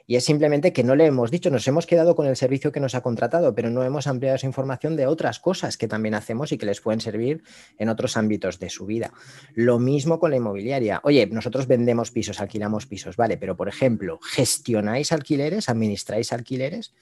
Y 0.10 0.16
es 0.16 0.24
simplemente 0.24 0.72
que 0.72 0.86
no 0.86 0.96
le 0.96 1.06
hemos 1.06 1.32
dicho, 1.32 1.50
nos 1.50 1.68
hemos 1.68 1.86
quedado 1.86 2.16
con 2.16 2.28
el 2.28 2.38
servicio 2.38 2.72
que 2.72 2.80
nos 2.80 2.96
ha 2.96 3.02
contratado, 3.02 3.54
pero 3.54 3.70
no 3.70 3.84
hemos 3.84 4.08
ampliado 4.08 4.38
esa 4.38 4.48
información 4.48 4.96
de 4.96 5.06
otras 5.06 5.42
cosas 5.42 5.76
que 5.76 5.90
también 5.90 6.16
hacemos 6.16 6.54
y 6.54 6.58
que 6.58 6.66
les 6.66 6.80
pueden 6.80 7.02
servir 7.02 7.44
en 7.78 7.90
otros 7.90 8.16
ámbitos 8.16 8.58
de 8.58 8.70
su 8.70 8.86
vida. 8.86 9.12
Lo 9.54 9.80
mismo 9.80 10.18
con 10.18 10.32
la 10.32 10.38
inmobiliaria. 10.38 11.02
Oye, 11.04 11.28
nosotros 11.28 11.68
vendemos 11.68 12.12
pisos, 12.12 12.40
alquilamos 12.40 12.86
pisos, 12.86 13.18
vale, 13.18 13.36
pero 13.36 13.58
por 13.58 13.68
ejemplo, 13.68 14.18
¿gestionáis 14.24 15.12
alquileres, 15.12 15.68
administráis 15.68 16.32
alquileres? 16.32 16.94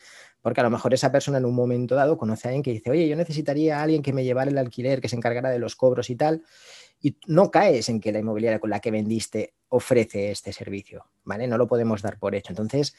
Porque 0.42 0.62
a 0.62 0.64
lo 0.64 0.72
mejor 0.72 0.96
esa 0.96 1.12
persona 1.12 1.38
en 1.38 1.46
un 1.46 1.54
momento 1.54 1.94
dado 1.94 2.18
conoce 2.18 2.48
a 2.48 2.50
alguien 2.50 2.64
que 2.64 2.72
dice, 2.72 2.90
oye, 2.90 3.08
yo 3.08 3.16
necesitaría 3.16 3.80
a 3.80 3.84
alguien 3.84 4.02
que 4.02 4.14
me 4.14 4.24
llevara 4.24 4.50
el 4.50 4.58
alquiler, 4.58 5.00
que 5.00 5.10
se 5.10 5.16
encargara 5.16 5.52
de 5.52 5.60
los 5.60 5.76
cobros 5.76 6.10
y 6.10 6.16
tal. 6.16 6.42
Y 7.00 7.18
no 7.28 7.52
caes 7.52 7.90
en 7.90 8.00
que 8.00 8.12
la 8.12 8.20
inmobiliaria 8.20 8.60
con 8.60 8.70
la 8.70 8.80
que 8.80 8.92
vendiste 8.92 9.54
ofrece 9.70 10.32
este 10.32 10.54
servicio, 10.54 11.06
¿vale? 11.24 11.48
No 11.48 11.58
lo 11.58 11.68
podemos 11.68 12.02
dar 12.02 12.18
por 12.18 12.36
hecho. 12.36 12.52
Entonces, 12.52 12.96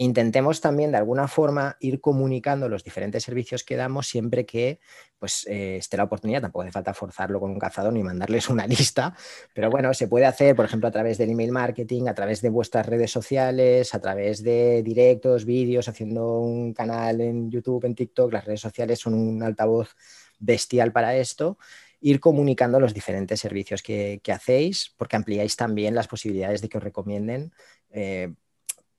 intentemos 0.00 0.62
también 0.62 0.92
de 0.92 0.96
alguna 0.96 1.28
forma 1.28 1.76
ir 1.78 2.00
comunicando 2.00 2.70
los 2.70 2.82
diferentes 2.82 3.22
servicios 3.22 3.64
que 3.64 3.76
damos 3.76 4.08
siempre 4.08 4.46
que 4.46 4.80
pues, 5.18 5.46
eh, 5.46 5.76
esté 5.76 5.98
la 5.98 6.04
oportunidad. 6.04 6.40
Tampoco 6.40 6.62
hace 6.62 6.72
falta 6.72 6.94
forzarlo 6.94 7.38
con 7.38 7.50
un 7.50 7.58
cazador 7.58 7.92
ni 7.92 8.02
mandarles 8.02 8.48
una 8.48 8.66
lista, 8.68 9.14
pero 9.52 9.68
bueno, 9.70 9.92
se 9.92 10.08
puede 10.08 10.24
hacer, 10.24 10.56
por 10.56 10.64
ejemplo, 10.64 10.88
a 10.88 10.90
través 10.90 11.18
del 11.18 11.28
email 11.28 11.52
marketing, 11.52 12.06
a 12.06 12.14
través 12.14 12.40
de 12.40 12.48
vuestras 12.48 12.86
redes 12.86 13.10
sociales, 13.10 13.94
a 13.94 14.00
través 14.00 14.42
de 14.42 14.82
directos, 14.82 15.44
vídeos, 15.44 15.86
haciendo 15.86 16.38
un 16.38 16.72
canal 16.72 17.20
en 17.20 17.50
YouTube, 17.50 17.84
en 17.84 17.94
TikTok. 17.94 18.32
Las 18.32 18.46
redes 18.46 18.60
sociales 18.60 19.00
son 19.00 19.12
un 19.12 19.42
altavoz 19.42 19.94
bestial 20.38 20.92
para 20.92 21.14
esto 21.16 21.58
ir 22.00 22.20
comunicando 22.20 22.80
los 22.80 22.94
diferentes 22.94 23.40
servicios 23.40 23.82
que, 23.82 24.20
hacéis, 24.32 24.94
porque 24.96 25.16
ampliáis 25.16 25.56
también 25.56 25.94
las 25.94 26.08
posibilidades 26.08 26.62
de 26.62 26.68
que 26.68 26.78
os 26.78 26.84
recomienden 26.84 27.52
eh, 27.90 28.32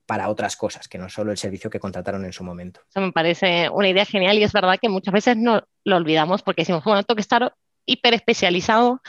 para 0.06 0.28
otras 0.28 0.56
cosas, 0.56 0.88
que 0.88 0.98
no 0.98 1.08
solo 1.08 1.32
el 1.32 1.38
servicio 1.38 1.70
que 1.70 1.80
contrataron 1.80 2.24
en 2.24 2.32
su 2.32 2.44
momento. 2.44 2.80
Eso 2.88 3.00
me 3.00 3.12
parece 3.12 3.68
una 3.70 3.88
idea 3.88 4.04
genial 4.04 4.38
y 4.38 4.44
es 4.44 4.52
verdad 4.52 4.78
que 4.80 4.88
muchas 4.88 5.14
veces 5.14 5.36
no 5.36 5.62
lo 5.84 5.96
olvidamos 5.96 6.42
porque 6.42 6.62
decimos, 6.62 6.84
bueno, 6.84 7.02
tengo 7.02 7.16
que 7.16 7.22
estar 7.22 7.54
hiper 7.84 8.14
especializado 8.14 9.00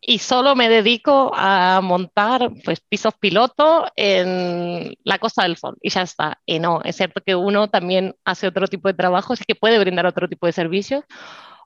y 0.00 0.18
solo 0.18 0.54
me 0.54 0.68
dedico 0.68 1.32
a 1.34 1.80
montar 1.82 2.50
pues, 2.64 2.80
pisos 2.80 3.14
piloto 3.18 3.86
en 3.96 4.94
la 5.02 5.18
Costa 5.18 5.42
del 5.42 5.56
Sol 5.56 5.76
y 5.80 5.90
ya 5.90 6.02
está. 6.02 6.40
Y 6.46 6.58
no, 6.58 6.80
es 6.84 6.96
cierto 6.96 7.22
que 7.24 7.34
uno 7.34 7.68
también 7.68 8.14
hace 8.24 8.46
otro 8.46 8.66
tipo 8.68 8.88
de 8.88 8.94
trabajos 8.94 9.40
y 9.40 9.44
que 9.44 9.54
puede 9.54 9.78
brindar 9.78 10.06
otro 10.06 10.28
tipo 10.28 10.46
de 10.46 10.52
servicios 10.52 11.04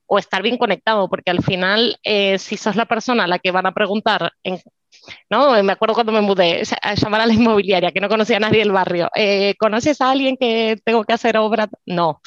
o 0.08 0.18
estar 0.18 0.42
bien 0.42 0.58
conectado, 0.58 1.08
porque 1.08 1.30
al 1.30 1.42
final, 1.42 1.98
eh, 2.02 2.38
si 2.38 2.56
sos 2.56 2.76
la 2.76 2.86
persona 2.86 3.24
a 3.24 3.28
la 3.28 3.38
que 3.38 3.52
van 3.52 3.66
a 3.66 3.74
preguntar 3.74 4.32
en 4.42 4.58
¿no? 5.30 5.62
Me 5.62 5.72
acuerdo 5.72 5.94
cuando 5.94 6.12
me 6.12 6.20
mudé 6.20 6.62
a 6.82 6.94
llamar 6.94 7.20
a 7.20 7.26
la 7.26 7.34
inmobiliaria, 7.34 7.90
que 7.90 8.00
no 8.00 8.08
conocía 8.08 8.36
a 8.36 8.40
nadie 8.40 8.60
del 8.60 8.72
barrio. 8.72 9.10
Eh, 9.14 9.54
¿Conoces 9.58 10.00
a 10.00 10.10
alguien 10.10 10.36
que 10.36 10.76
tengo 10.84 11.04
que 11.04 11.12
hacer 11.12 11.36
obra? 11.36 11.68
No. 11.86 12.20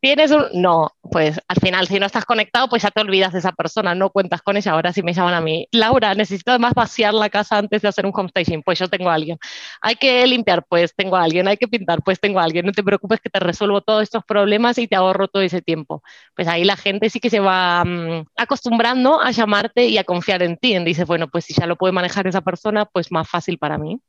¿Tienes 0.00 0.30
un...? 0.30 0.46
No. 0.54 0.90
Pues 1.10 1.40
al 1.48 1.56
final, 1.56 1.86
si 1.86 2.00
no 2.00 2.06
estás 2.06 2.24
conectado, 2.24 2.68
pues 2.68 2.82
ya 2.82 2.90
te 2.90 3.00
olvidas 3.00 3.32
de 3.32 3.38
esa 3.38 3.52
persona, 3.52 3.94
no 3.94 4.10
cuentas 4.10 4.42
con 4.42 4.56
ella. 4.56 4.72
Ahora 4.72 4.92
sí 4.92 5.02
me 5.02 5.12
llaman 5.12 5.34
a 5.34 5.40
mí, 5.40 5.68
Laura, 5.72 6.14
necesito 6.14 6.50
además 6.50 6.74
vaciar 6.74 7.14
la 7.14 7.30
casa 7.30 7.58
antes 7.58 7.82
de 7.82 7.88
hacer 7.88 8.06
un 8.06 8.12
home 8.14 8.28
staging. 8.28 8.62
Pues 8.62 8.78
yo 8.78 8.88
tengo 8.88 9.10
a 9.10 9.14
alguien. 9.14 9.38
Hay 9.80 9.96
que 9.96 10.26
limpiar, 10.26 10.64
pues 10.68 10.94
tengo 10.94 11.16
a 11.16 11.22
alguien. 11.22 11.48
Hay 11.48 11.56
que 11.56 11.68
pintar, 11.68 12.02
pues 12.02 12.20
tengo 12.20 12.40
a 12.40 12.44
alguien. 12.44 12.66
No 12.66 12.72
te 12.72 12.82
preocupes 12.82 13.20
que 13.20 13.30
te 13.30 13.40
resuelvo 13.40 13.80
todos 13.82 14.02
estos 14.02 14.24
problemas 14.24 14.78
y 14.78 14.88
te 14.88 14.96
ahorro 14.96 15.28
todo 15.28 15.42
ese 15.42 15.62
tiempo. 15.62 16.02
Pues 16.34 16.48
ahí 16.48 16.64
la 16.64 16.76
gente 16.76 17.10
sí 17.10 17.20
que 17.20 17.30
se 17.30 17.40
va 17.40 17.84
mm, 17.84 18.26
acostumbrando 18.36 19.20
a 19.20 19.30
llamarte 19.30 19.86
y 19.86 19.98
a 19.98 20.04
confiar 20.04 20.42
en 20.42 20.56
ti. 20.56 20.74
Y 20.76 20.84
dice, 20.84 21.04
bueno, 21.04 21.28
pues 21.28 21.44
si 21.44 21.54
ya 21.54 21.66
lo 21.66 21.76
puede 21.76 21.92
manejar 21.92 22.15
esa 22.24 22.40
persona, 22.40 22.84
pues 22.86 23.10
más 23.10 23.28
fácil 23.28 23.58
para 23.58 23.78
mí. 23.78 24.00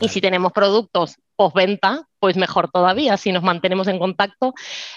Y 0.00 0.08
si 0.08 0.20
tenemos 0.20 0.52
productos 0.52 1.16
postventa, 1.34 2.06
pues 2.18 2.36
mejor 2.36 2.70
todavía, 2.70 3.16
si 3.16 3.32
nos 3.32 3.42
mantenemos 3.42 3.86
en 3.88 3.98
contacto 3.98 4.52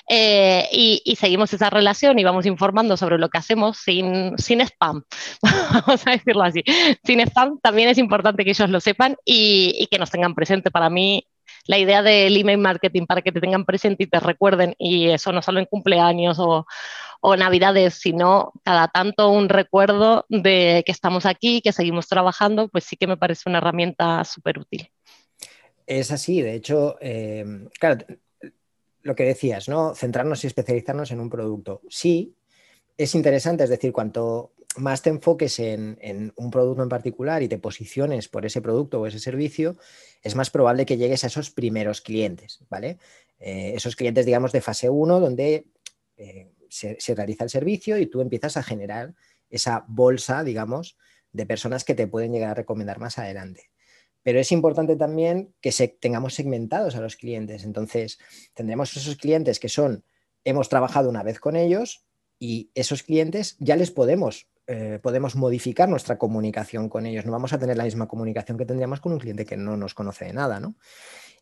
eh, 0.10 0.68
y, 0.72 1.16
seguimos 1.16 1.54
esa 1.54 1.70
relación 1.70 2.18
y 2.20 2.24
vamos 2.24 2.46
informando 2.46 2.98
sobre 2.98 3.20
lo 3.20 3.30
que 3.30 3.38
hacemos 3.38 3.78
sin, 3.78 4.38
sin 4.38 4.60
spam, 4.62 5.04
vamos 5.42 6.08
a 6.08 6.12
decirlo 6.12 6.44
así. 6.44 6.64
Sin 7.04 7.22
spam 7.22 7.60
también 7.62 7.90
es 7.90 8.00
importante 8.00 8.44
que 8.44 8.50
ellos 8.50 8.70
lo 8.70 8.80
sepan 8.80 9.16
y, 9.24 9.76
y 9.78 9.88
que 9.88 10.00
nos 10.00 10.10
tengan 10.10 10.34
presente. 10.34 10.72
Para 10.72 10.90
mí 10.90 11.26
la 11.66 11.78
idea 11.78 12.02
del 12.02 12.36
email 12.38 12.58
marketing 12.58 13.06
para 13.06 13.22
que 13.22 13.32
te 13.32 13.40
tengan 13.40 13.66
presente 13.66 14.04
y 14.04 14.08
te 14.08 14.20
recuerden, 14.20 14.76
y 14.78 15.10
eso 15.10 15.32
no 15.32 15.42
solo 15.42 15.60
en 15.60 15.66
cumpleaños 15.66 16.38
o, 16.40 16.66
o 17.22 17.36
navidades, 17.36 17.94
sino 17.94 18.52
cada 18.64 18.88
tanto 18.88 19.30
un 19.30 19.48
recuerdo 19.48 20.26
de 20.28 20.84
que 20.86 20.92
estamos 20.92 21.26
aquí, 21.26 21.62
que 21.62 21.72
seguimos 21.72 22.08
trabajando, 22.08 22.68
pues 22.68 22.84
sí 22.84 22.98
que 22.98 23.08
me 23.08 23.18
parece 23.18 23.50
una 23.50 23.60
herramienta 23.60 24.24
súper 24.26 24.60
útil. 24.60 24.90
Es 25.86 26.12
así, 26.12 26.42
de 26.42 26.56
hecho, 26.56 26.98
eh, 27.00 27.46
claro, 27.80 28.06
lo 29.04 29.16
que 29.16 29.24
decías, 29.24 29.70
¿no? 29.70 29.96
Centrarnos 29.96 30.44
y 30.44 30.48
especializarnos 30.48 31.12
en 31.12 31.20
un 31.20 31.30
producto. 31.30 31.82
Sí, 31.90 32.36
es 32.98 33.16
interesante, 33.16 33.64
es 33.64 33.70
decir, 33.70 33.92
cuanto 33.92 34.54
más 34.78 35.02
te 35.02 35.10
enfoques 35.10 35.60
en, 35.60 36.34
un 36.36 36.52
producto 36.52 36.82
en 36.82 36.90
particular 36.90 37.44
y 37.44 37.48
te 37.48 37.58
posiciones 37.58 38.30
por 38.30 38.46
ese 38.46 38.62
producto 38.62 39.02
o 39.02 39.08
ese 39.08 39.20
servicio, 39.20 39.78
es 40.24 40.36
más 40.36 40.50
probable 40.50 40.86
que 40.86 40.98
llegues 40.98 41.24
a 41.24 41.28
esos 41.28 41.52
primeros 41.52 42.02
clientes, 42.02 42.60
¿vale? 42.70 42.98
Eh, 43.40 43.74
esos 43.76 43.96
clientes, 43.96 44.26
digamos, 44.26 44.52
de 44.52 44.62
fase 44.62 44.90
1, 44.90 45.20
donde 45.20 45.66
eh, 46.18 46.48
se, 46.72 47.16
realiza 47.16 47.44
el 47.44 47.50
servicio 47.50 47.98
y 47.98 48.06
tú 48.08 48.22
empiezas 48.22 48.56
a 48.56 48.64
generar 48.64 49.14
esa 49.50 49.86
bolsa, 49.88 50.44
digamos, 50.44 50.98
de 51.34 51.46
personas 51.46 51.84
que 51.84 51.96
te 51.96 52.08
pueden 52.08 52.32
llegar 52.32 52.52
a 52.52 52.56
recomendar 52.56 53.00
más 53.00 53.18
adelante. 53.18 53.70
Pero 54.24 54.40
es 54.40 54.52
importante 54.52 54.96
también 54.96 55.54
que 55.62 55.72
tengamos 56.00 56.36
segmentados 56.36 56.96
a 56.96 57.02
los 57.02 57.18
clientes. 57.18 57.66
Entonces, 57.66 58.20
tendremos 58.54 58.96
esos 58.96 59.18
clientes 59.18 59.60
que 59.60 59.68
son, 59.68 60.06
hemos 60.46 60.70
trabajado 60.70 61.10
una 61.10 61.24
vez 61.24 61.40
con 61.40 61.56
ellos 61.56 62.06
y 62.40 62.72
esos 62.74 63.04
clientes 63.04 63.58
ya 63.60 63.76
les 63.76 63.92
podemos 63.92 64.48
eh, 64.68 65.00
podemos 65.02 65.36
modificar 65.36 65.90
nuestra 65.90 66.18
comunicación 66.18 66.88
con 66.88 67.06
ellos. 67.06 67.26
No 67.26 67.32
vamos 67.34 67.52
a 67.52 67.60
tener 67.60 67.76
la 67.76 67.84
misma 67.84 68.08
comunicación 68.08 68.58
que 68.58 68.66
tendríamos 68.66 69.02
con 69.02 69.12
un 69.12 69.20
cliente 69.20 69.44
que 69.44 69.58
no 69.58 69.76
nos 69.76 69.94
conoce 69.94 70.26
de 70.26 70.34
nada, 70.34 70.62
¿no? 70.62 70.76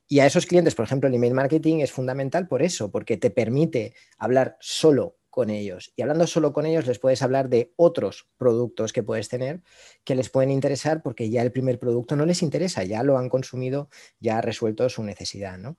Y 0.08 0.22
a 0.22 0.26
esos 0.26 0.48
clientes, 0.48 0.74
por 0.74 0.86
ejemplo, 0.86 1.08
el 1.08 1.14
email 1.14 1.36
marketing 1.36 1.82
es 1.82 1.92
fundamental 1.92 2.48
por 2.48 2.64
eso, 2.64 2.90
porque 2.90 3.18
te 3.18 3.30
permite 3.30 3.94
hablar 4.18 4.58
solo 4.60 5.19
con 5.30 5.50
ellos. 5.50 5.94
Y 5.96 6.02
hablando 6.02 6.28
solo 6.28 6.54
con 6.54 6.66
ellos, 6.66 6.88
les 6.88 7.00
puedes 7.00 7.22
hablar 7.22 7.50
de 7.50 7.74
otros 7.76 8.30
productos 8.38 8.94
que 8.94 9.04
puedes 9.04 9.30
tener 9.30 9.62
que 10.04 10.16
les 10.16 10.30
pueden 10.30 10.52
interesar 10.52 11.02
porque 11.02 11.30
ya 11.30 11.42
el 11.42 11.52
primer 11.52 11.80
producto 11.80 12.16
no 12.16 12.26
les 12.26 12.42
interesa, 12.42 12.84
ya 12.84 13.04
lo 13.04 13.18
han 13.18 13.30
consumido, 13.30 13.90
ya 14.20 14.38
ha 14.38 14.42
resuelto 14.42 14.88
su 14.90 15.04
necesidad, 15.04 15.58
¿no? 15.58 15.78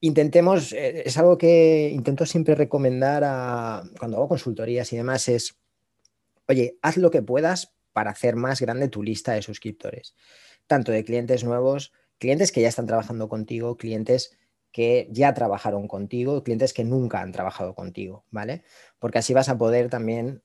Intentemos, 0.00 0.72
eh, 0.72 1.02
es 1.06 1.16
algo 1.16 1.38
que 1.38 1.90
intento 1.90 2.26
siempre 2.26 2.54
recomendar 2.54 3.22
a, 3.24 3.82
cuando 3.98 4.18
hago 4.18 4.28
consultorías 4.28 4.92
y 4.92 4.96
demás, 4.96 5.28
es 5.28 5.56
oye, 6.48 6.78
haz 6.82 6.96
lo 6.96 7.10
que 7.10 7.22
puedas 7.22 7.74
para 7.92 8.10
hacer 8.10 8.36
más 8.36 8.60
grande 8.60 8.88
tu 8.88 9.02
lista 9.02 9.32
de 9.32 9.42
suscriptores, 9.42 10.14
tanto 10.66 10.92
de 10.92 11.04
clientes 11.04 11.44
nuevos, 11.44 11.92
clientes 12.18 12.52
que 12.52 12.60
ya 12.60 12.68
están 12.68 12.86
trabajando 12.86 13.28
contigo, 13.28 13.76
clientes 13.76 14.36
que 14.74 15.06
ya 15.12 15.32
trabajaron 15.34 15.86
contigo, 15.86 16.42
clientes 16.42 16.72
que 16.72 16.82
nunca 16.82 17.20
han 17.20 17.30
trabajado 17.30 17.76
contigo, 17.76 18.24
¿vale? 18.32 18.64
Porque 18.98 19.18
así 19.18 19.32
vas 19.32 19.48
a 19.48 19.56
poder 19.56 19.88
también 19.88 20.42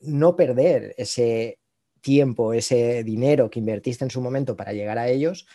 no 0.00 0.34
perder 0.34 0.96
ese 0.98 1.60
tiempo, 2.00 2.54
ese 2.54 3.04
dinero 3.04 3.48
que 3.48 3.60
invertiste 3.60 4.02
en 4.04 4.10
su 4.10 4.20
momento 4.20 4.56
para 4.56 4.72
llegar 4.72 4.98
a 4.98 5.08
ellos 5.08 5.46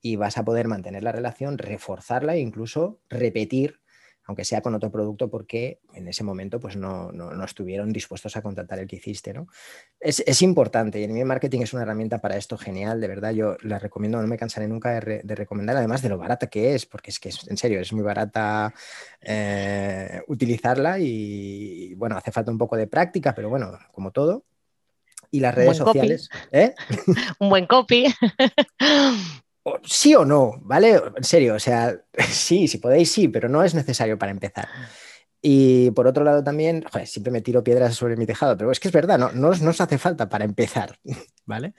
y 0.00 0.14
vas 0.14 0.38
a 0.38 0.44
poder 0.44 0.68
mantener 0.68 1.02
la 1.02 1.10
relación, 1.10 1.58
reforzarla 1.58 2.36
e 2.36 2.38
incluso 2.38 3.00
repetir 3.08 3.80
aunque 4.26 4.44
sea 4.44 4.60
con 4.60 4.74
otro 4.74 4.90
producto, 4.90 5.28
porque 5.28 5.80
en 5.92 6.08
ese 6.08 6.24
momento 6.24 6.58
pues 6.60 6.76
no, 6.76 7.10
estuvieron 7.44 7.92
dispuestos 7.92 8.36
a 8.36 8.42
contratar 8.42 8.78
el 8.78 8.86
que 8.86 8.96
hiciste. 8.96 9.32
¿no? 9.34 9.48
Es, 10.00 10.42
importante 10.42 11.00
y 11.00 11.04
en 11.04 11.12
mi 11.12 11.24
marketing 11.24 11.60
es 11.60 11.72
una 11.72 11.82
herramienta 11.82 12.20
para 12.20 12.36
esto 12.36 12.56
genial, 12.58 13.00
de 13.00 13.08
verdad 13.08 13.32
yo 13.32 13.56
la 13.62 13.78
recomiendo, 13.78 14.20
no 14.20 14.26
me 14.26 14.36
cansaré 14.36 14.68
nunca 14.68 15.00
de, 15.00 15.34
recomendar, 15.34 15.76
además 15.76 16.02
de 16.02 16.08
lo 16.08 16.18
barata 16.18 16.48
que 16.48 16.74
es, 16.74 16.86
porque 16.86 17.10
es 17.10 17.18
que 17.18 17.28
es, 17.30 17.46
en 17.48 17.56
serio 17.56 17.80
es 17.80 17.92
muy 17.92 18.02
barata 18.02 18.72
eh, 19.20 20.22
utilizarla 20.28 20.98
y 20.98 21.94
bueno, 21.94 22.16
hace 22.16 22.32
falta 22.32 22.50
un 22.50 22.58
poco 22.58 22.76
de 22.76 22.86
práctica, 22.86 23.34
pero 23.34 23.48
bueno, 23.48 23.78
como 23.92 24.10
todo. 24.10 24.44
Y 25.30 25.40
las 25.40 25.54
redes 25.54 25.78
sociales. 25.78 26.28
¿eh? 26.52 26.74
un 27.40 27.48
buen 27.48 27.66
copy. 27.66 28.06
sí 29.84 30.14
o 30.14 30.24
no, 30.24 30.58
¿vale? 30.62 31.00
En 31.16 31.24
serio, 31.24 31.54
o 31.54 31.58
sea, 31.58 31.96
sí, 32.28 32.68
si 32.68 32.78
podéis, 32.78 33.10
sí, 33.10 33.28
pero 33.28 33.48
no 33.48 33.62
es 33.62 33.74
necesario 33.74 34.18
para 34.18 34.32
empezar. 34.32 34.68
Y 35.46 35.90
por 35.90 36.06
otro 36.06 36.24
lado 36.24 36.42
también, 36.42 36.82
joder, 36.90 37.06
siempre 37.06 37.30
me 37.30 37.42
tiro 37.42 37.62
piedras 37.62 37.94
sobre 37.94 38.16
mi 38.16 38.24
tejado, 38.24 38.56
pero 38.56 38.70
es 38.70 38.80
que 38.80 38.88
es 38.88 38.94
verdad, 38.94 39.18
no, 39.18 39.30
no, 39.32 39.48
os 39.50 39.80
hace 39.80 39.98
falta 39.98 40.28
para 40.28 40.44
empezar, 40.44 40.98
¿vale? 41.44 41.74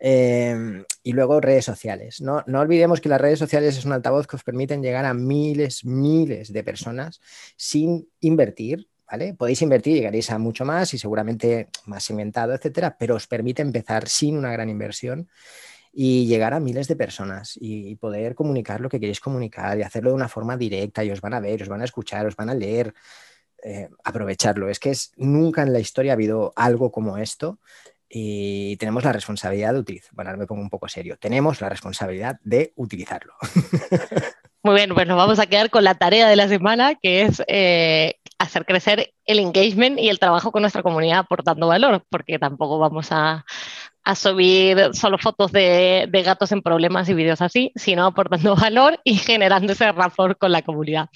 Em, 0.00 0.84
y 1.02 1.12
luego 1.12 1.40
redes 1.40 1.64
sociales. 1.64 2.20
No, 2.20 2.42
no 2.46 2.60
olvidemos 2.60 3.00
que 3.00 3.08
las 3.08 3.20
redes 3.20 3.38
sociales 3.38 3.78
es 3.78 3.84
un 3.84 3.92
altavoz 3.92 4.26
que 4.26 4.34
os 4.36 4.42
permiten 4.42 4.82
llegar 4.82 5.04
a 5.04 5.14
miles, 5.14 5.84
miles 5.84 6.52
de 6.52 6.64
personas 6.64 7.20
sin 7.56 8.08
invertir, 8.18 8.88
¿vale? 9.08 9.34
Podéis 9.34 9.62
invertir, 9.62 9.94
llegaréis 9.94 10.30
a 10.30 10.38
mucho 10.38 10.64
más 10.64 10.92
y 10.92 10.98
seguramente 10.98 11.68
más 11.86 12.02
segmentado, 12.02 12.52
etcétera, 12.52 12.96
pero 12.98 13.14
os 13.14 13.28
permite 13.28 13.62
empezar 13.62 14.08
sin 14.08 14.36
una 14.36 14.50
gran 14.50 14.68
inversión 14.68 15.28
y 15.94 16.26
llegar 16.26 16.54
a 16.54 16.60
miles 16.60 16.88
de 16.88 16.96
personas 16.96 17.56
y 17.60 17.94
poder 17.96 18.34
comunicar 18.34 18.80
lo 18.80 18.88
que 18.88 18.98
queréis 18.98 19.20
comunicar 19.20 19.78
y 19.78 19.82
hacerlo 19.82 20.10
de 20.10 20.16
una 20.16 20.28
forma 20.28 20.56
directa 20.56 21.04
y 21.04 21.10
os 21.10 21.20
van 21.20 21.34
a 21.34 21.40
ver, 21.40 21.62
os 21.62 21.68
van 21.68 21.82
a 21.82 21.84
escuchar, 21.84 22.26
os 22.26 22.36
van 22.36 22.50
a 22.50 22.54
leer. 22.54 22.92
Eh, 23.66 23.88
aprovecharlo. 24.04 24.68
Es 24.68 24.78
que 24.78 24.90
es, 24.90 25.12
nunca 25.16 25.62
en 25.62 25.72
la 25.72 25.80
historia 25.80 26.12
ha 26.12 26.16
habido 26.16 26.52
algo 26.54 26.92
como 26.92 27.16
esto 27.16 27.60
y 28.10 28.76
tenemos 28.76 29.04
la 29.04 29.12
responsabilidad 29.12 29.72
de 29.72 29.78
utilizar. 29.78 30.10
Bueno, 30.12 30.36
me 30.36 30.46
pongo 30.46 30.60
un 30.60 30.68
poco 30.68 30.86
serio. 30.86 31.16
Tenemos 31.18 31.62
la 31.62 31.70
responsabilidad 31.70 32.38
de 32.44 32.74
utilizarlo. 32.76 33.32
Muy 34.62 34.74
bien, 34.74 34.94
pues 34.94 35.06
nos 35.06 35.16
vamos 35.16 35.38
a 35.38 35.46
quedar 35.46 35.70
con 35.70 35.82
la 35.82 35.94
tarea 35.94 36.28
de 36.28 36.36
la 36.36 36.46
semana, 36.46 36.94
que 36.94 37.22
es 37.22 37.42
eh, 37.48 38.16
hacer 38.38 38.66
crecer 38.66 39.14
el 39.24 39.38
engagement 39.38 39.98
y 39.98 40.10
el 40.10 40.18
trabajo 40.18 40.52
con 40.52 40.60
nuestra 40.60 40.82
comunidad 40.82 41.20
aportando 41.20 41.66
valor, 41.68 42.04
porque 42.10 42.38
tampoco 42.38 42.78
vamos 42.78 43.08
a, 43.12 43.46
a 44.04 44.14
subir 44.14 44.90
solo 44.92 45.18
fotos 45.18 45.50
de, 45.50 46.08
gatos 46.24 46.52
en 46.52 46.62
problemas 46.62 47.08
y 47.08 47.14
vídeos 47.14 47.40
así, 47.40 47.72
sino 47.74 48.06
aportando 48.06 48.54
valor 48.60 49.00
y 49.04 49.16
generando 49.16 49.72
ese 49.72 49.90
rapport 49.92 50.38
con 50.38 50.52
la 50.52 50.62
comunidad. 50.62 51.08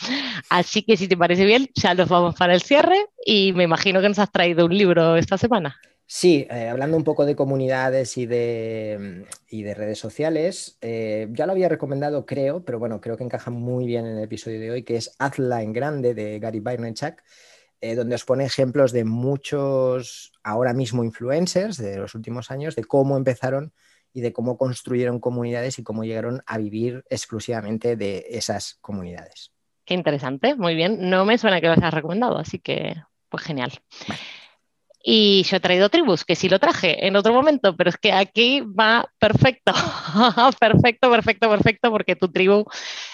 Así 0.48 0.82
que 0.82 0.96
si 0.96 1.08
te 1.08 1.16
parece 1.16 1.44
bien, 1.44 1.68
ya 1.74 1.94
los 1.94 2.08
vamos 2.08 2.34
para 2.34 2.54
el 2.54 2.62
cierre 2.62 3.06
y 3.24 3.52
me 3.52 3.64
imagino 3.64 4.00
que 4.00 4.08
nos 4.08 4.18
has 4.18 4.32
traído 4.32 4.66
un 4.66 4.76
libro 4.76 5.16
esta 5.16 5.36
semana. 5.36 5.76
Sí, 6.10 6.46
eh, 6.50 6.68
hablando 6.68 6.96
un 6.96 7.04
poco 7.04 7.26
de 7.26 7.36
comunidades 7.36 8.16
y 8.16 8.24
de, 8.24 9.26
de 9.50 9.74
redes 9.74 9.98
sociales, 9.98 10.78
eh, 10.80 11.28
ya 11.32 11.44
lo 11.44 11.52
había 11.52 11.68
recomendado, 11.68 12.24
creo, 12.24 12.64
pero 12.64 12.78
bueno, 12.78 13.02
creo 13.02 13.18
que 13.18 13.24
encaja 13.24 13.50
muy 13.50 13.84
bien 13.84 14.06
en 14.06 14.16
el 14.16 14.24
episodio 14.24 14.58
de 14.58 14.70
hoy, 14.70 14.84
que 14.84 14.96
es 14.96 15.14
Hazla 15.18 15.62
en 15.62 15.74
Grande 15.74 16.14
de 16.14 16.38
Gary 16.38 16.60
Vaynerchuk 16.60 17.16
eh, 17.80 17.94
donde 17.94 18.14
os 18.14 18.24
pone 18.24 18.44
ejemplos 18.44 18.92
de 18.92 19.04
muchos 19.04 20.32
ahora 20.42 20.72
mismo 20.72 21.04
influencers 21.04 21.76
de 21.76 21.96
los 21.96 22.14
últimos 22.14 22.50
años, 22.50 22.74
de 22.76 22.84
cómo 22.84 23.16
empezaron 23.16 23.72
y 24.12 24.20
de 24.20 24.32
cómo 24.32 24.56
construyeron 24.56 25.20
comunidades 25.20 25.78
y 25.78 25.84
cómo 25.84 26.04
llegaron 26.04 26.42
a 26.46 26.58
vivir 26.58 27.04
exclusivamente 27.08 27.96
de 27.96 28.26
esas 28.30 28.78
comunidades. 28.80 29.52
Qué 29.84 29.94
interesante, 29.94 30.54
muy 30.54 30.74
bien. 30.74 31.08
No 31.08 31.24
me 31.24 31.38
suena 31.38 31.60
que 31.60 31.66
lo 31.68 31.72
hayas 31.74 31.94
recomendado, 31.94 32.38
así 32.38 32.58
que 32.58 32.96
pues 33.28 33.42
genial. 33.42 33.72
Y 35.02 35.44
yo 35.44 35.56
he 35.56 35.60
traído 35.60 35.88
tribus, 35.88 36.24
que 36.24 36.34
sí 36.34 36.48
lo 36.48 36.58
traje 36.58 37.06
en 37.06 37.16
otro 37.16 37.32
momento, 37.32 37.76
pero 37.76 37.90
es 37.90 37.96
que 37.96 38.12
aquí 38.12 38.60
va 38.60 39.08
perfecto, 39.18 39.72
perfecto, 40.60 41.10
perfecto, 41.10 41.48
perfecto, 41.48 41.90
porque 41.90 42.16
tu 42.16 42.28
tribu 42.28 42.64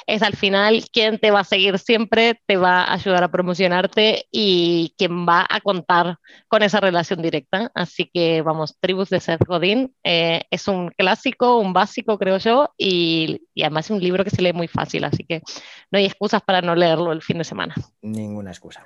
es 0.06 0.22
al 0.22 0.34
final 0.34 0.84
quien 0.90 1.18
te 1.18 1.30
va 1.30 1.40
a 1.40 1.44
seguir 1.44 1.78
siempre, 1.78 2.40
te 2.46 2.56
va 2.56 2.84
a 2.84 2.94
ayudar 2.94 3.22
a 3.22 3.30
promocionarte 3.30 4.26
y 4.30 4.94
quien 4.96 5.26
va 5.26 5.46
a 5.48 5.60
contar 5.60 6.16
con 6.48 6.62
esa 6.62 6.80
relación 6.80 7.20
directa. 7.20 7.70
Así 7.74 8.10
que 8.12 8.42
vamos, 8.42 8.76
tribus 8.80 9.10
de 9.10 9.20
Seth 9.20 9.44
Godin 9.46 9.94
eh, 10.04 10.42
es 10.50 10.68
un 10.68 10.88
clásico, 10.90 11.58
un 11.58 11.72
básico, 11.72 12.18
creo 12.18 12.38
yo, 12.38 12.70
y, 12.78 13.42
y 13.54 13.62
además 13.62 13.86
es 13.86 13.90
un 13.90 14.00
libro 14.00 14.24
que 14.24 14.30
se 14.30 14.42
lee 14.42 14.52
muy 14.52 14.68
fácil, 14.68 15.04
así 15.04 15.24
que 15.24 15.42
no 15.90 15.98
hay 15.98 16.06
excusas 16.06 16.42
para 16.42 16.62
no 16.62 16.74
leerlo 16.74 17.12
el 17.12 17.22
fin 17.22 17.38
de 17.38 17.44
semana. 17.44 17.74
Ninguna 18.00 18.50
excusa. 18.50 18.84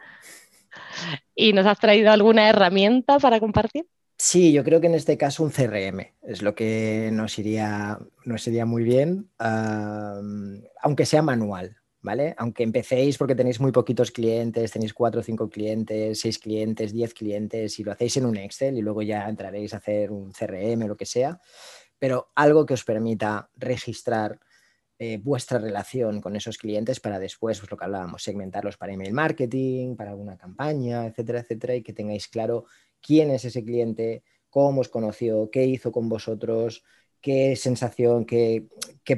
¿Y 1.35 1.53
nos 1.53 1.67
has 1.67 1.79
traído 1.79 2.11
alguna 2.11 2.49
herramienta 2.49 3.19
para 3.19 3.41
compartir? 3.41 3.87
Sí, 4.21 4.53
yo 4.53 4.65
creo 4.65 4.81
que 4.81 4.89
en 4.89 4.97
este 4.97 5.17
caso 5.17 5.45
un 5.45 5.51
CRM 5.51 6.01
es 6.23 6.43
lo 6.43 6.55
que 6.55 7.11
nos 7.13 7.39
iría, 7.39 7.99
muy 8.67 8.83
bien, 8.83 9.31
aunque 9.39 11.07
sea 11.07 11.23
manual, 11.23 11.77
¿vale? 12.03 12.35
Aunque 12.37 12.65
empecéis 12.65 13.17
porque 13.17 13.37
tenéis 13.37 13.61
muy 13.61 13.71
poquitos 13.71 14.11
clientes, 14.11 14.73
tenéis 14.73 14.93
cuatro 14.93 15.21
o 15.21 15.23
cinco 15.23 15.49
clientes, 15.49 16.19
seis 16.19 16.41
clientes, 16.41 16.93
diez 16.93 17.15
clientes 17.15 17.79
y 17.79 17.85
lo 17.85 17.93
hacéis 17.93 18.17
en 18.17 18.27
un 18.27 18.37
Excel 18.37 18.77
y 18.77 18.83
luego 18.83 19.03
ya 19.03 19.29
entraréis 19.29 19.73
a 19.75 19.77
hacer 19.77 20.11
un 20.11 20.33
CRM 20.33 20.83
o 20.83 20.89
lo 20.89 20.97
que 20.97 21.07
sea, 21.07 21.41
pero 22.01 22.33
algo 22.35 22.67
que 22.67 22.75
os 22.75 22.83
permita 22.83 23.51
registrar 23.57 24.41
eh, 24.99 25.19
vuestra 25.23 25.59
relación 25.59 26.21
con 26.21 26.35
esos 26.35 26.59
clientes 26.59 26.99
para 26.99 27.19
después, 27.19 27.61
pues 27.61 27.71
lo 27.71 27.77
que 27.77 27.85
hablábamos, 27.85 28.23
segmentarlos 28.23 28.77
para 28.77 28.93
email 28.93 29.13
marketing, 29.13 29.95
para 29.95 30.11
alguna 30.11 30.37
campaña, 30.37 31.07
etcétera, 31.07 31.41
etcétera, 31.41 31.75
y 31.77 31.83
que 31.83 31.93
tengáis 31.93 32.27
claro 32.29 32.65
quién 33.01 33.31
es 33.31 33.45
ese 33.45 33.65
cliente, 33.65 34.25
cómo 34.51 34.81
os 34.81 34.89
conoció, 34.89 35.51
qué 35.51 35.67
hizo 35.67 35.93
con 35.93 36.09
vosotros, 36.09 36.83
qué 37.21 37.57
sensación, 37.57 38.25
qué, 38.25 38.69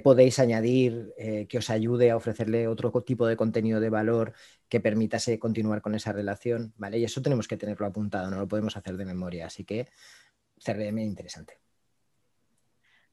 podéis 0.02 0.38
añadir 0.38 1.12
eh, 1.18 1.46
que 1.48 1.58
os 1.58 1.70
ayude 1.70 2.10
a 2.10 2.16
ofrecerle 2.16 2.68
otro 2.68 2.90
tipo 3.02 3.26
de 3.26 3.36
contenido 3.36 3.80
de 3.80 3.90
valor 3.90 4.34
que 4.68 4.80
permitase 4.80 5.38
continuar 5.38 5.82
con 5.82 5.94
esa 5.94 6.12
relación, 6.12 6.72
¿vale? 6.76 6.98
Y 6.98 7.04
eso 7.04 7.22
tenemos 7.22 7.48
que 7.48 7.56
tenerlo 7.56 7.86
apuntado, 7.86 8.30
no 8.30 8.38
lo 8.38 8.48
podemos 8.48 8.76
hacer 8.76 8.96
de 8.96 9.04
memoria, 9.04 9.46
así 9.46 9.64
que 9.64 9.88
CRM 10.64 10.98
interesante. 10.98 11.69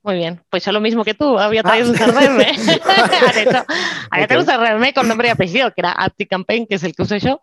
Muy 0.08 0.15
bien, 0.15 0.41
pues 0.50 0.63
yo 0.63 0.72
lo 0.72 0.80
mismo 0.80 1.04
que 1.04 1.13
tú, 1.13 1.38
había 1.38 1.62
traído 1.63 1.89
un 1.89 1.98
CRM. 1.98 2.39
había 4.10 4.26
traído 4.26 4.39
un 4.39 4.46
CRM 4.46 4.93
con 4.93 5.06
nombre 5.06 5.28
y 5.28 5.32
apellido, 5.32 5.70
que 5.74 5.82
era 5.82 5.91
AptiCampaign, 5.91 6.65
que 6.65 6.76
es 6.76 6.84
el 6.84 6.96
que 6.96 7.02
uso 7.02 7.17
yo. 7.17 7.41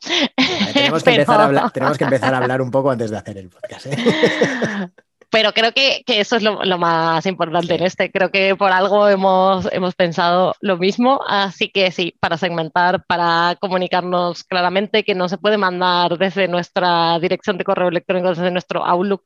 tenemos, 0.72 1.02
que 1.04 1.10
empezar 1.10 1.42
a 1.42 1.44
hablar, 1.44 1.70
tenemos 1.74 1.98
que 1.98 2.04
empezar 2.04 2.32
a 2.32 2.38
hablar 2.38 2.62
un 2.62 2.70
poco 2.70 2.90
antes 2.90 3.10
de 3.10 3.18
hacer 3.18 3.36
el 3.36 3.50
podcast. 3.50 3.84
¿eh? 3.84 3.98
pero 5.34 5.52
creo 5.52 5.72
que, 5.72 6.04
que 6.06 6.20
eso 6.20 6.36
es 6.36 6.44
lo, 6.44 6.64
lo, 6.64 6.78
más 6.78 7.26
importante 7.26 7.74
en 7.74 7.82
este. 7.82 8.12
Creo 8.12 8.30
que 8.30 8.54
por 8.54 8.70
algo 8.70 9.08
hemos, 9.08 9.68
hemos 9.72 9.96
pensado 9.96 10.54
lo 10.60 10.78
mismo. 10.78 11.20
Así 11.26 11.70
que 11.70 11.90
sí, 11.90 12.14
para 12.20 12.38
segmentar, 12.38 13.04
para 13.04 13.58
comunicarnos 13.60 14.44
claramente, 14.44 15.02
que 15.02 15.16
no 15.16 15.28
se 15.28 15.36
puede 15.36 15.58
mandar 15.58 16.16
desde 16.18 16.46
nuestra 16.46 17.18
dirección 17.18 17.58
de 17.58 17.64
correo 17.64 17.88
electrónico, 17.88 18.28
desde 18.28 18.52
nuestro 18.52 18.86
Outlook 18.86 19.24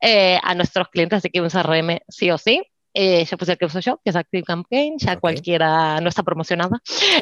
eh, 0.00 0.40
a 0.42 0.54
nuestros 0.54 0.88
clientes. 0.88 1.18
Así 1.18 1.28
que 1.28 1.42
un 1.42 1.50
CRM 1.50 1.98
sí 2.08 2.30
o 2.30 2.38
sí. 2.38 2.62
Eh, 2.94 3.24
yo 3.24 3.36
puse 3.38 3.52
el 3.52 3.58
que 3.58 3.66
uso 3.66 3.80
yo, 3.80 4.00
que 4.04 4.10
es 4.10 4.16
Active 4.16 4.44
Campaign, 4.44 4.98
ya 4.98 5.18
cualquiera 5.18 6.00
no 6.00 6.08
está 6.08 6.22
promocionada 6.22 6.80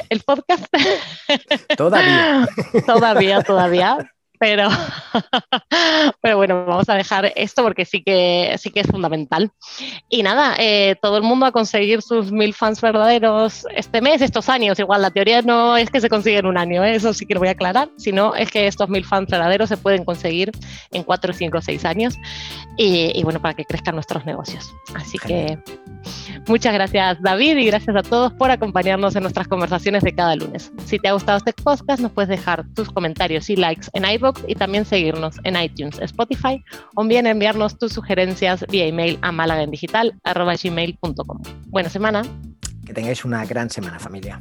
el 0.09 0.21
podcast. 0.21 0.65
Todavía. 1.77 2.47
todavía, 2.85 3.41
todavía 3.41 3.97
pero, 4.41 4.69
pero 6.21 6.35
bueno, 6.35 6.65
vamos 6.65 6.89
a 6.89 6.95
dejar 6.95 7.31
esto 7.35 7.61
porque 7.61 7.85
sí 7.85 8.01
que, 8.01 8.55
sí 8.57 8.71
que 8.71 8.79
es 8.79 8.87
fundamental. 8.87 9.51
Y 10.09 10.23
nada, 10.23 10.55
eh, 10.57 10.95
todo 10.99 11.17
el 11.17 11.23
mundo 11.23 11.45
a 11.45 11.51
conseguir 11.51 12.01
sus 12.01 12.31
mil 12.31 12.55
fans 12.55 12.81
verdaderos 12.81 13.67
este 13.75 14.01
mes, 14.01 14.19
estos 14.19 14.49
años. 14.49 14.79
Igual 14.79 15.03
la 15.03 15.11
teoría 15.11 15.43
no 15.43 15.77
es 15.77 15.91
que 15.91 16.01
se 16.01 16.09
consiga 16.09 16.39
en 16.39 16.47
un 16.47 16.57
año, 16.57 16.83
¿eh? 16.83 16.95
eso 16.95 17.13
sí 17.13 17.27
que 17.27 17.35
lo 17.35 17.39
voy 17.39 17.49
a 17.49 17.51
aclarar, 17.51 17.89
sino 17.97 18.33
es 18.33 18.49
que 18.49 18.65
estos 18.65 18.89
mil 18.89 19.05
fans 19.05 19.29
verdaderos 19.29 19.69
se 19.69 19.77
pueden 19.77 20.03
conseguir 20.03 20.49
en 20.89 21.03
cuatro, 21.03 21.33
cinco, 21.33 21.61
seis 21.61 21.85
años. 21.85 22.17
Y, 22.77 23.11
y 23.13 23.23
bueno, 23.23 23.39
para 23.39 23.53
que 23.53 23.63
crezcan 23.63 23.93
nuestros 23.93 24.25
negocios. 24.25 24.73
Así 24.95 25.19
que 25.19 25.59
muchas 26.47 26.73
gracias 26.73 27.21
David 27.21 27.57
y 27.57 27.65
gracias 27.67 27.95
a 27.95 28.01
todos 28.01 28.33
por 28.33 28.49
acompañarnos 28.49 29.15
en 29.15 29.21
nuestras 29.21 29.47
conversaciones 29.47 30.01
de 30.01 30.15
cada 30.15 30.35
lunes. 30.35 30.71
Si 30.85 30.97
te 30.97 31.09
ha 31.09 31.13
gustado 31.13 31.37
este 31.37 31.53
podcast, 31.53 32.01
nos 32.01 32.11
puedes 32.11 32.29
dejar 32.29 32.65
tus 32.73 32.89
comentarios 32.89 33.47
y 33.51 33.55
likes 33.55 33.87
en 33.93 34.03
iVoox 34.05 34.30
y 34.47 34.55
también 34.55 34.85
seguirnos 34.85 35.35
en 35.43 35.61
iTunes, 35.61 35.99
Spotify 35.99 36.63
o 36.95 37.03
bien 37.03 37.27
enviarnos 37.27 37.77
tus 37.77 37.91
sugerencias 37.93 38.65
vía 38.69 38.85
email 38.85 39.19
a 39.21 39.31
malagaendigital.gmail.com. 39.31 41.41
Buena 41.67 41.89
semana. 41.89 42.23
Que 42.85 42.93
tengáis 42.93 43.25
una 43.25 43.45
gran 43.45 43.69
semana 43.69 43.99
familia. 43.99 44.39